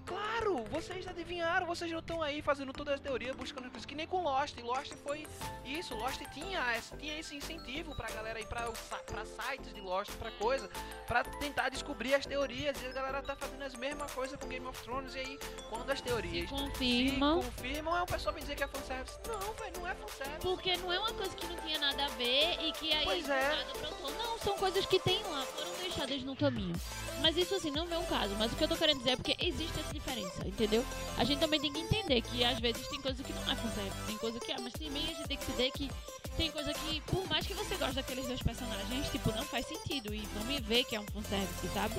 [0.06, 4.06] Claro, vocês adivinharam, vocês não estão aí fazendo toda a teoria, buscando coisas que nem
[4.06, 4.56] com Lost.
[4.62, 5.26] Lost foi
[5.66, 8.62] isso, Lost tinha, esse- tinha esse incentivo pra galera ir pra,
[9.06, 10.68] pra sites de Lost, pra coisa,
[11.06, 12.80] pra tentar descobrir as teorias.
[12.82, 15.14] E a galera tá fazendo as mesmas coisas com Game of Thrones.
[15.14, 17.42] E aí, quando as Se teorias se confirmam.
[17.42, 19.18] confirmam, é o pessoal vem dizer que é fanservice.
[19.28, 20.40] Não, velho, não é fanservice.
[20.40, 23.28] Porque não é uma coisa que não tinha nada a ver e que aí Pois
[23.28, 23.48] é.
[23.56, 24.10] nada brotou.
[24.12, 26.74] Não, são coisas que tem lá, foram deixadas no caminho.
[27.20, 28.34] Mas isso assim, não é um caso.
[28.38, 30.84] Mas o que eu tô querendo dizer é porque existe essa diferença, entendeu?
[31.16, 34.06] A gente também tem que entender que às vezes tem coisa que não é fanservice,
[34.06, 35.90] tem coisa que é, mas também a gente tem que entender que
[36.36, 40.14] tem coisa que, por mais que você goste daqueles dois personagens, tipo, não faz sentido.
[40.14, 41.94] E vamos ver que é um fanservice, sabe?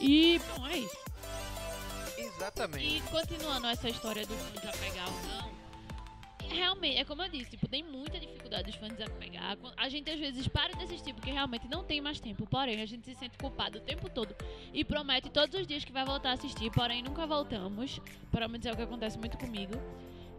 [0.00, 0.96] E, bom, é isso.
[2.16, 2.96] Exatamente.
[2.96, 5.59] E continuando essa história do fã desapegar ou não,
[6.70, 9.56] realmente, é como eu disse, tipo, tem muita dificuldade dos fãs desapegar.
[9.76, 12.46] A gente às vezes para de assistir porque realmente não tem mais tempo.
[12.46, 14.34] Porém, a gente se sente culpado o tempo todo
[14.72, 16.70] e promete todos os dias que vai voltar a assistir.
[16.70, 18.00] Porém, nunca voltamos.
[18.30, 19.74] Pelo menos é o que acontece muito comigo.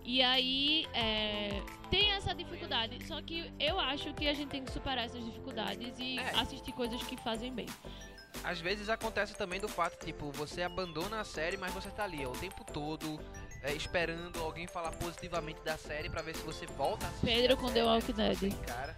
[0.03, 3.05] E aí é, tem essa dificuldade.
[3.05, 6.39] Só que eu acho que a gente tem que superar essas dificuldades e É.
[6.39, 7.67] assistir coisas que fazem bem.
[8.43, 12.25] Às vezes acontece também do fato, tipo, você abandona a série, mas você tá ali
[12.25, 13.19] ó, o tempo todo
[13.63, 17.25] é, esperando alguém falar positivamente da série pra ver se você volta a assistir.
[17.27, 17.91] Pedro com série, The né?
[17.93, 18.65] Walking Dead.
[18.65, 18.97] Cara.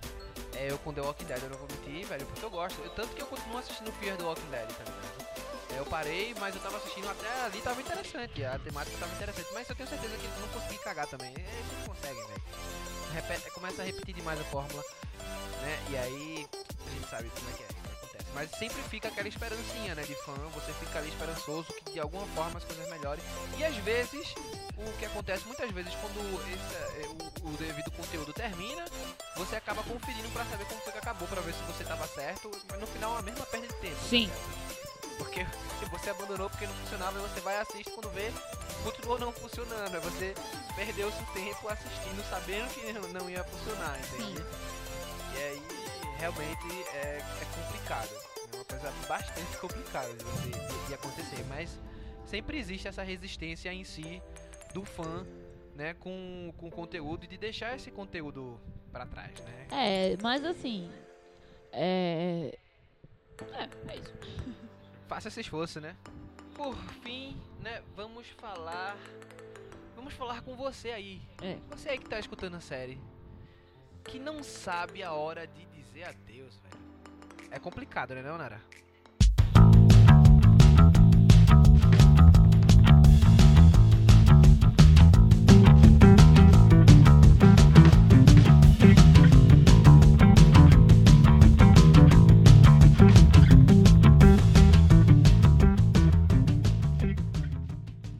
[0.55, 2.80] É, eu com The Walking Dead eu não vou mentir, velho, porque eu gosto.
[2.82, 5.34] Eu- tanto que eu continuo assistindo Fear the Walking Dead, tá ligado?
[5.76, 9.47] É, eu parei, mas eu tava assistindo até ali, tava interessante, a temática tava interessante,
[9.53, 11.30] mas eu tenho certeza que eles não consegui cagar também.
[11.36, 12.43] É, Eles não conseguem, velho.
[13.14, 14.84] Repete- Começa a repetir demais a fórmula,
[15.61, 15.80] né?
[15.89, 16.47] E aí
[16.86, 17.68] a gente sabe como é que é.
[18.34, 22.25] Mas sempre fica aquela esperancinha, né, de fã, você fica ali esperançoso que de alguma
[22.27, 23.23] forma as coisas melhorem.
[23.57, 24.34] E às vezes,
[24.77, 26.19] o que acontece muitas vezes quando
[26.51, 28.86] esse, é, o, o devido conteúdo termina,
[29.36, 32.49] você acaba conferindo pra saber como foi que acabou, pra ver se você tava certo,
[32.69, 33.95] mas no final é a mesma perda de tempo.
[33.95, 34.21] tá Sim.
[34.23, 34.73] ligado?
[35.19, 35.45] Porque
[35.79, 38.31] se você abandonou porque não funcionava, você vai assistir quando vê,
[38.84, 39.93] continuou não funcionando.
[39.93, 40.34] Aí você
[40.75, 44.43] perdeu seu tempo assistindo, sabendo que não- não ia funcionar, entende?
[45.36, 45.82] E aí
[46.24, 48.09] realmente é, é complicado.
[48.53, 51.43] É uma coisa bastante complicada de, de, de acontecer.
[51.49, 51.78] Mas
[52.26, 54.21] sempre existe essa resistência em si
[54.74, 55.28] do fã,
[55.76, 58.57] né, com, com o conteúdo e de deixar esse conteúdo
[58.91, 59.67] pra trás, né?
[59.71, 60.89] É, mas assim.
[61.74, 62.57] É.
[63.51, 64.13] É, é isso.
[65.09, 65.95] Faça esse esforço, né?
[66.55, 68.97] Por fim, né, vamos falar.
[69.93, 71.21] Vamos falar com você aí.
[71.41, 71.57] É.
[71.71, 72.97] Você aí que tá escutando a série.
[74.05, 76.83] Que não sabe a hora de dizer adeus, velho.
[77.51, 78.59] É complicado, né, não, Nara?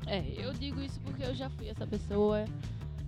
[0.06, 2.46] É, eu digo isso porque eu já fui essa pessoa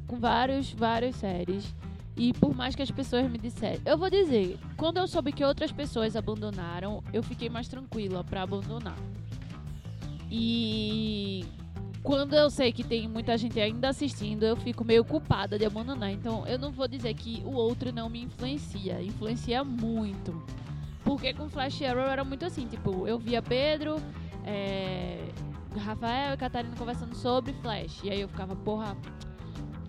[0.07, 1.71] com vários, várias séries.
[2.17, 5.43] E por mais que as pessoas me disserem, eu vou dizer, quando eu soube que
[5.43, 8.97] outras pessoas abandonaram, eu fiquei mais tranquila pra abandonar.
[10.31, 11.45] E
[12.01, 16.11] quando eu sei que tem muita gente ainda assistindo, eu fico meio culpada de abandonar.
[16.11, 20.41] Então eu não vou dizer que o outro não me influencia, influencia muito.
[21.03, 23.97] Porque com Flash Arrow era muito assim, tipo, eu via Pedro,
[24.43, 25.27] é,
[25.77, 28.03] Rafael e Catarina conversando sobre Flash.
[28.03, 28.95] E aí eu ficava, porra,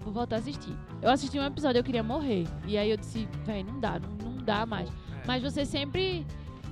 [0.07, 0.75] vou voltar a assistir.
[1.03, 2.47] Eu assisti um episódio, eu queria morrer.
[2.67, 4.89] E aí eu disse, véi, não dá, não, não dá mais.
[4.89, 4.93] É.
[5.27, 6.25] Mas você sempre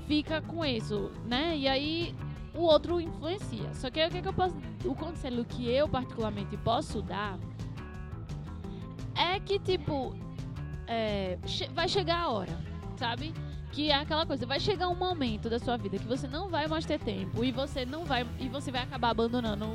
[0.07, 1.57] fica com isso, né?
[1.57, 2.15] E aí
[2.55, 3.73] o outro influencia.
[3.75, 4.55] Só que aí o que, que eu posso.
[4.85, 7.39] O conselho que eu particularmente posso dar
[9.17, 10.15] é que, tipo,
[10.87, 12.57] é, che- vai chegar a hora,
[12.97, 13.33] sabe?
[13.73, 16.69] Que é aquela coisa, vai chegar um momento da sua vida que você não vai
[16.69, 18.25] mais ter tempo e você não vai.
[18.39, 19.67] E você vai acabar abandonando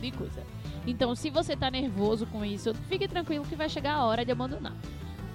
[0.00, 0.42] de coisa.
[0.86, 4.32] Então, se você tá nervoso com isso, fique tranquilo que vai chegar a hora de
[4.32, 4.76] abandonar.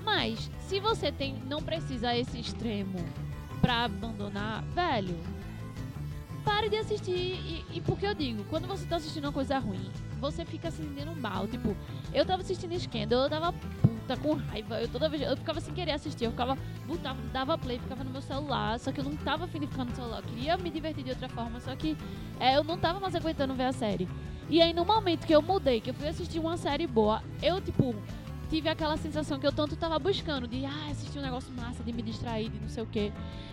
[0.04, 3.00] Mas, se você tem, não precisa esse extremo
[3.62, 5.18] pra abandonar, velho,
[6.44, 7.12] pare de assistir.
[7.14, 10.78] E, e porque eu digo, quando você tá assistindo uma coisa ruim, você fica se
[10.84, 11.48] sentindo mal.
[11.48, 11.76] Tipo,
[12.14, 14.82] eu tava assistindo Scandal, eu tava puta com raiva.
[14.82, 15.22] Eu toda vez.
[15.22, 16.26] Eu ficava sem querer assistir.
[16.26, 16.58] Eu ficava.
[16.86, 18.80] Botava, dava play, ficava no meu celular.
[18.80, 20.18] Só que eu não tava afim de ficar no celular.
[20.20, 21.60] Eu queria me divertir de outra forma.
[21.60, 21.98] Só que
[22.40, 24.08] é, eu não tava mais aguentando ver a série.
[24.50, 27.62] E aí, no momento que eu mudei, que eu fui assistir uma série boa, eu,
[27.62, 27.96] tipo,
[28.50, 31.94] tive aquela sensação que eu tanto tava buscando, de, ah, assistir um negócio massa, de
[31.94, 33.12] me distrair, de não sei o quê.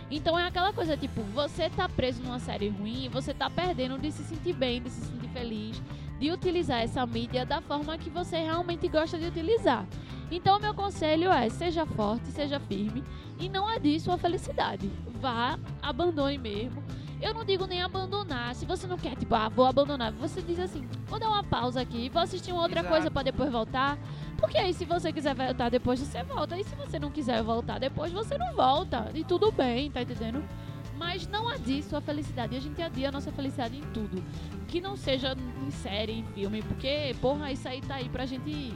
[0.09, 4.11] Então é aquela coisa, tipo, você tá preso numa série ruim, você tá perdendo de
[4.11, 5.81] se sentir bem, de se sentir feliz,
[6.19, 9.85] de utilizar essa mídia da forma que você realmente gosta de utilizar.
[10.31, 13.03] Então, meu conselho é: seja forte, seja firme
[13.39, 14.89] e não adie sua felicidade.
[15.21, 16.86] Vá, abandone mesmo.
[17.21, 18.53] Eu não digo nem abandonar.
[18.53, 20.11] Se você não quer, tipo, ah, vou abandonar.
[20.13, 22.93] Você diz assim: vou dar uma pausa aqui, vou assistir uma outra Exato.
[22.93, 23.97] coisa pra depois voltar.
[24.37, 26.57] Porque aí, se você quiser voltar depois, você volta.
[26.57, 29.09] E se você não quiser voltar depois, você não volta.
[29.15, 30.43] E tudo bem, tá entendendo?
[30.95, 32.53] Mas não adie sua felicidade.
[32.53, 34.23] E a gente adia a nossa felicidade em tudo.
[34.67, 36.61] Que não seja em série, em filme.
[36.61, 38.73] Porque, porra, isso aí tá aí pra gente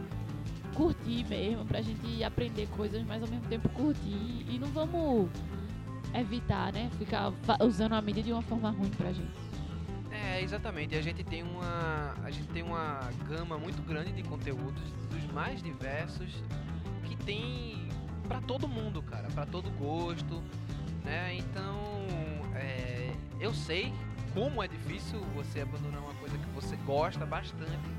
[0.76, 1.64] curtir mesmo.
[1.66, 4.46] Pra gente aprender coisas, mas ao mesmo tempo curtir.
[4.50, 5.30] E não vamos
[6.14, 6.90] evitar, né?
[6.98, 7.32] Ficar
[7.62, 9.32] usando a mídia de uma forma ruim pra gente.
[10.12, 10.96] É, exatamente.
[10.96, 15.62] A gente tem uma a gente tem uma gama muito grande de conteúdos dos mais
[15.62, 16.44] diversos
[17.04, 17.88] que tem
[18.28, 20.42] pra todo mundo, cara, Pra todo gosto,
[21.04, 21.36] né?
[21.36, 21.80] Então,
[22.56, 23.94] é, eu sei
[24.34, 27.90] como é difícil você abandonar uma coisa que você gosta bastante,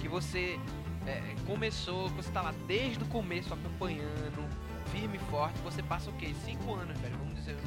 [0.00, 0.58] que você
[1.06, 4.48] é, começou, você tá lá desde o começo acompanhando,
[4.90, 6.32] firme e forte, você passa o quê?
[6.44, 7.16] Cinco anos, velho,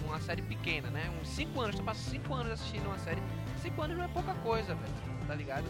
[0.03, 1.11] numa série pequena, né?
[1.21, 3.21] Uns cinco anos, você passa cinco anos assistindo uma série.
[3.61, 4.93] Cinco anos não é pouca coisa, velho,
[5.27, 5.65] tá ligado?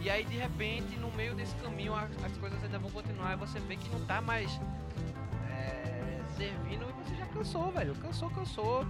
[0.00, 3.36] E aí de repente, no meio desse caminho, as, as coisas ainda vão continuar e
[3.36, 4.60] você vê que não tá mais
[5.50, 7.94] é, servindo e você já cansou, velho.
[7.96, 8.86] Cansou, cansou.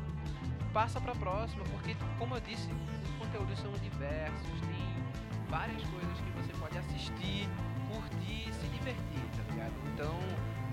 [0.73, 6.31] Passa pra próxima, porque como eu disse, os conteúdos são diversos, tem várias coisas que
[6.33, 7.49] você pode assistir,
[7.89, 9.73] curtir, se divertir, tá ligado?
[9.95, 10.15] Então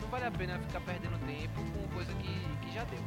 [0.01, 2.99] não vale a pena ficar perdendo tempo com coisa que, que já deu,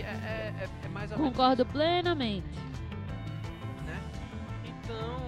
[0.00, 2.58] é, é, é, é mais ou menos Concordo plenamente.
[3.86, 4.00] né?
[4.64, 5.20] Então,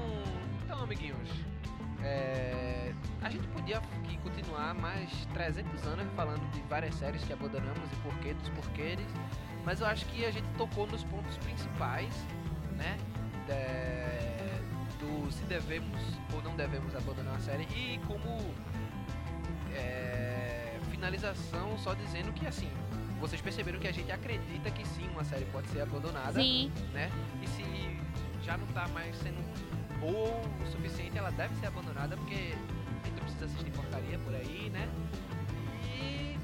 [0.64, 1.28] então amiguinhos,
[2.02, 2.92] é,
[3.22, 3.80] a gente podia
[4.22, 8.98] continuar mais 300 anos falando de várias séries que abandonamos e porquê dos porquês,
[9.64, 12.14] mas eu acho que a gente tocou nos pontos principais,
[12.76, 12.96] né?
[13.48, 14.60] É,
[14.98, 16.00] do se devemos
[16.32, 18.38] ou não devemos abandonar a série e como
[19.74, 22.70] é, finalização só dizendo que assim
[23.24, 27.10] vocês perceberam que a gente acredita que sim uma série pode ser abandonada Sim, né?
[27.42, 27.64] E se
[28.44, 29.42] já não tá mais sendo
[29.98, 30.28] boa
[30.62, 34.68] o suficiente, ela deve ser abandonada, porque a gente não precisa assistir porcaria por aí,
[34.70, 34.86] né?
[35.86, 36.36] E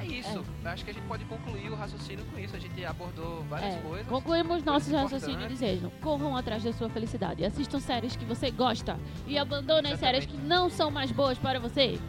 [0.00, 0.44] é isso.
[0.64, 2.56] Eu acho que a gente pode concluir o raciocínio com isso.
[2.56, 3.80] A gente abordou várias é.
[3.80, 4.08] coisas.
[4.08, 7.44] Concluímos nossos raciocínios dizendo: corram atrás da sua felicidade.
[7.44, 8.98] Assistam séries que você gosta
[9.28, 12.00] e abandonem as séries que não são mais boas para você.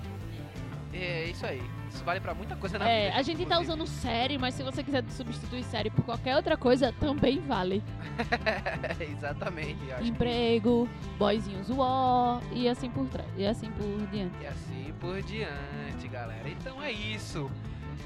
[0.91, 1.61] É isso aí.
[1.93, 3.17] Isso vale pra muita coisa na É, vida.
[3.19, 3.73] a gente tá inclusive.
[3.73, 7.83] usando série, mas se você quiser substituir série por qualquer outra coisa, também vale.
[8.99, 9.77] Exatamente.
[9.87, 13.27] eu acho que- Emprego, boyzinhos uó e assim por trás.
[13.37, 14.35] E assim por diante.
[14.41, 16.47] E assim por diante, galera.
[16.49, 17.49] Então é isso.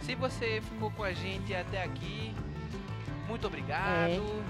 [0.01, 2.33] Se você ficou com a gente até aqui,
[3.27, 4.43] muito obrigado.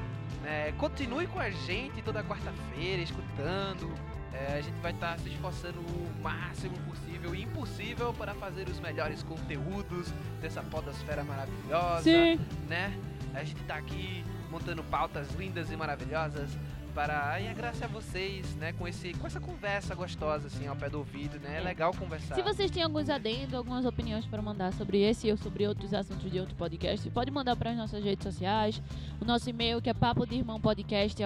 [0.46, 3.94] É, continue com a gente toda quarta-feira, escutando.
[4.38, 8.80] É, a gente vai estar se esforçando o máximo possível e impossível para fazer os
[8.82, 10.12] melhores conteúdos
[10.42, 12.40] dessa podosfera maravilhosa Sim.
[12.68, 12.94] né?
[13.34, 16.50] A gente tá aqui montando pautas lindas e maravilhosas
[16.94, 20.78] para e a graça a vocês, né, com esse com essa conversa gostosa assim ao
[20.78, 21.56] pé do ouvido, né?
[21.56, 21.62] É É.
[21.62, 22.36] legal conversar.
[22.36, 26.32] Se vocês têm alguns adendos, algumas opiniões para mandar sobre esse ou sobre outros assuntos
[26.32, 28.82] de outro podcast, pode mandar para as nossas redes sociais.
[29.22, 31.22] O nosso e-mail que é papo de irmão podcast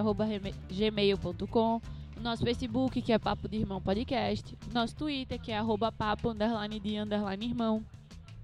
[0.72, 1.76] gmail.com.
[1.78, 1.82] O
[2.20, 4.56] nosso Facebook que é papo de irmão podcast.
[4.74, 7.84] Nosso Twitter que é arroba papo underline de underline irmão.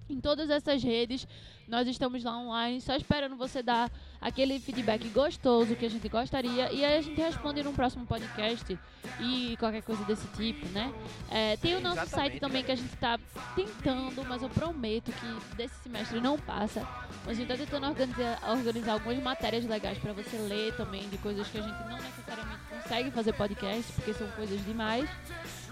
[0.08, 1.28] Em todas essas redes,
[1.68, 3.92] nós estamos lá online, só esperando você dar
[4.22, 6.72] aquele feedback gostoso que a gente gostaria.
[6.72, 8.78] E aí a gente responde num próximo podcast
[9.20, 10.94] e qualquer coisa desse tipo, né?
[11.32, 13.20] É, tem o nosso Exatamente, site também que a gente tá
[13.56, 16.88] tentando, mas eu prometo que desse semestre não passa.
[17.26, 21.18] Mas a gente tá tentando organizar, organizar algumas matérias legais para você ler também, de
[21.18, 25.10] coisas que a gente não necessariamente consegue fazer podcast, porque são coisas demais.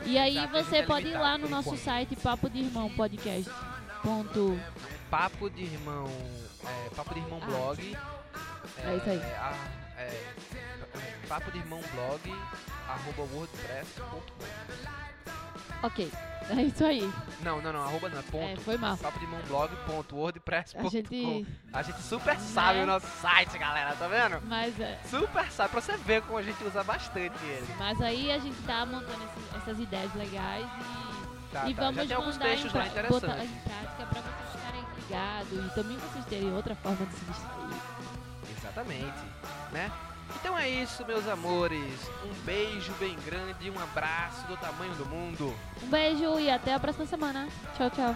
[0.07, 3.51] E aí você é pode ir lá no nosso site Papo de Irmão Podcast.
[4.03, 4.59] Ponto.
[5.09, 6.07] Papo de irmão,
[6.65, 7.45] é, papo de irmão Ah.
[7.45, 7.97] blog.
[8.83, 9.21] É isso aí.
[9.21, 9.53] a-
[9.97, 10.33] é,
[11.27, 12.35] papo de irmão blog
[12.89, 14.21] arroba wordpress.com.
[15.83, 16.09] Ok,
[16.49, 17.11] é isso aí.
[17.41, 18.45] Não, não, não, arroba não, é ponto.
[18.59, 18.97] É, foi mal.
[18.97, 20.87] Papo de irmão blog.wordpress.com.
[20.87, 21.47] A gente.
[21.73, 22.83] A gente super sabe Né?
[22.83, 24.41] o nosso site, galera, tá vendo?
[24.47, 27.67] Mas, é, Super sabe, pra você ver como a gente usa bastante ele.
[27.77, 31.81] mas aí a gente tá montando esse- essas ideias legais e Tá, e tá.
[31.83, 33.37] vamos Já tem alguns textos lá botar
[34.03, 37.81] em prática para vocês ficarem ligados e também vocês terem outra forma de se distrair.
[38.57, 39.23] Exatamente,
[39.71, 39.91] né?
[40.39, 42.09] Então é isso, meus amores.
[42.23, 45.53] Um beijo bem grande e um abraço do tamanho do mundo.
[45.81, 47.47] Um beijo e até a próxima semana.
[47.77, 48.15] Tchau, tchau.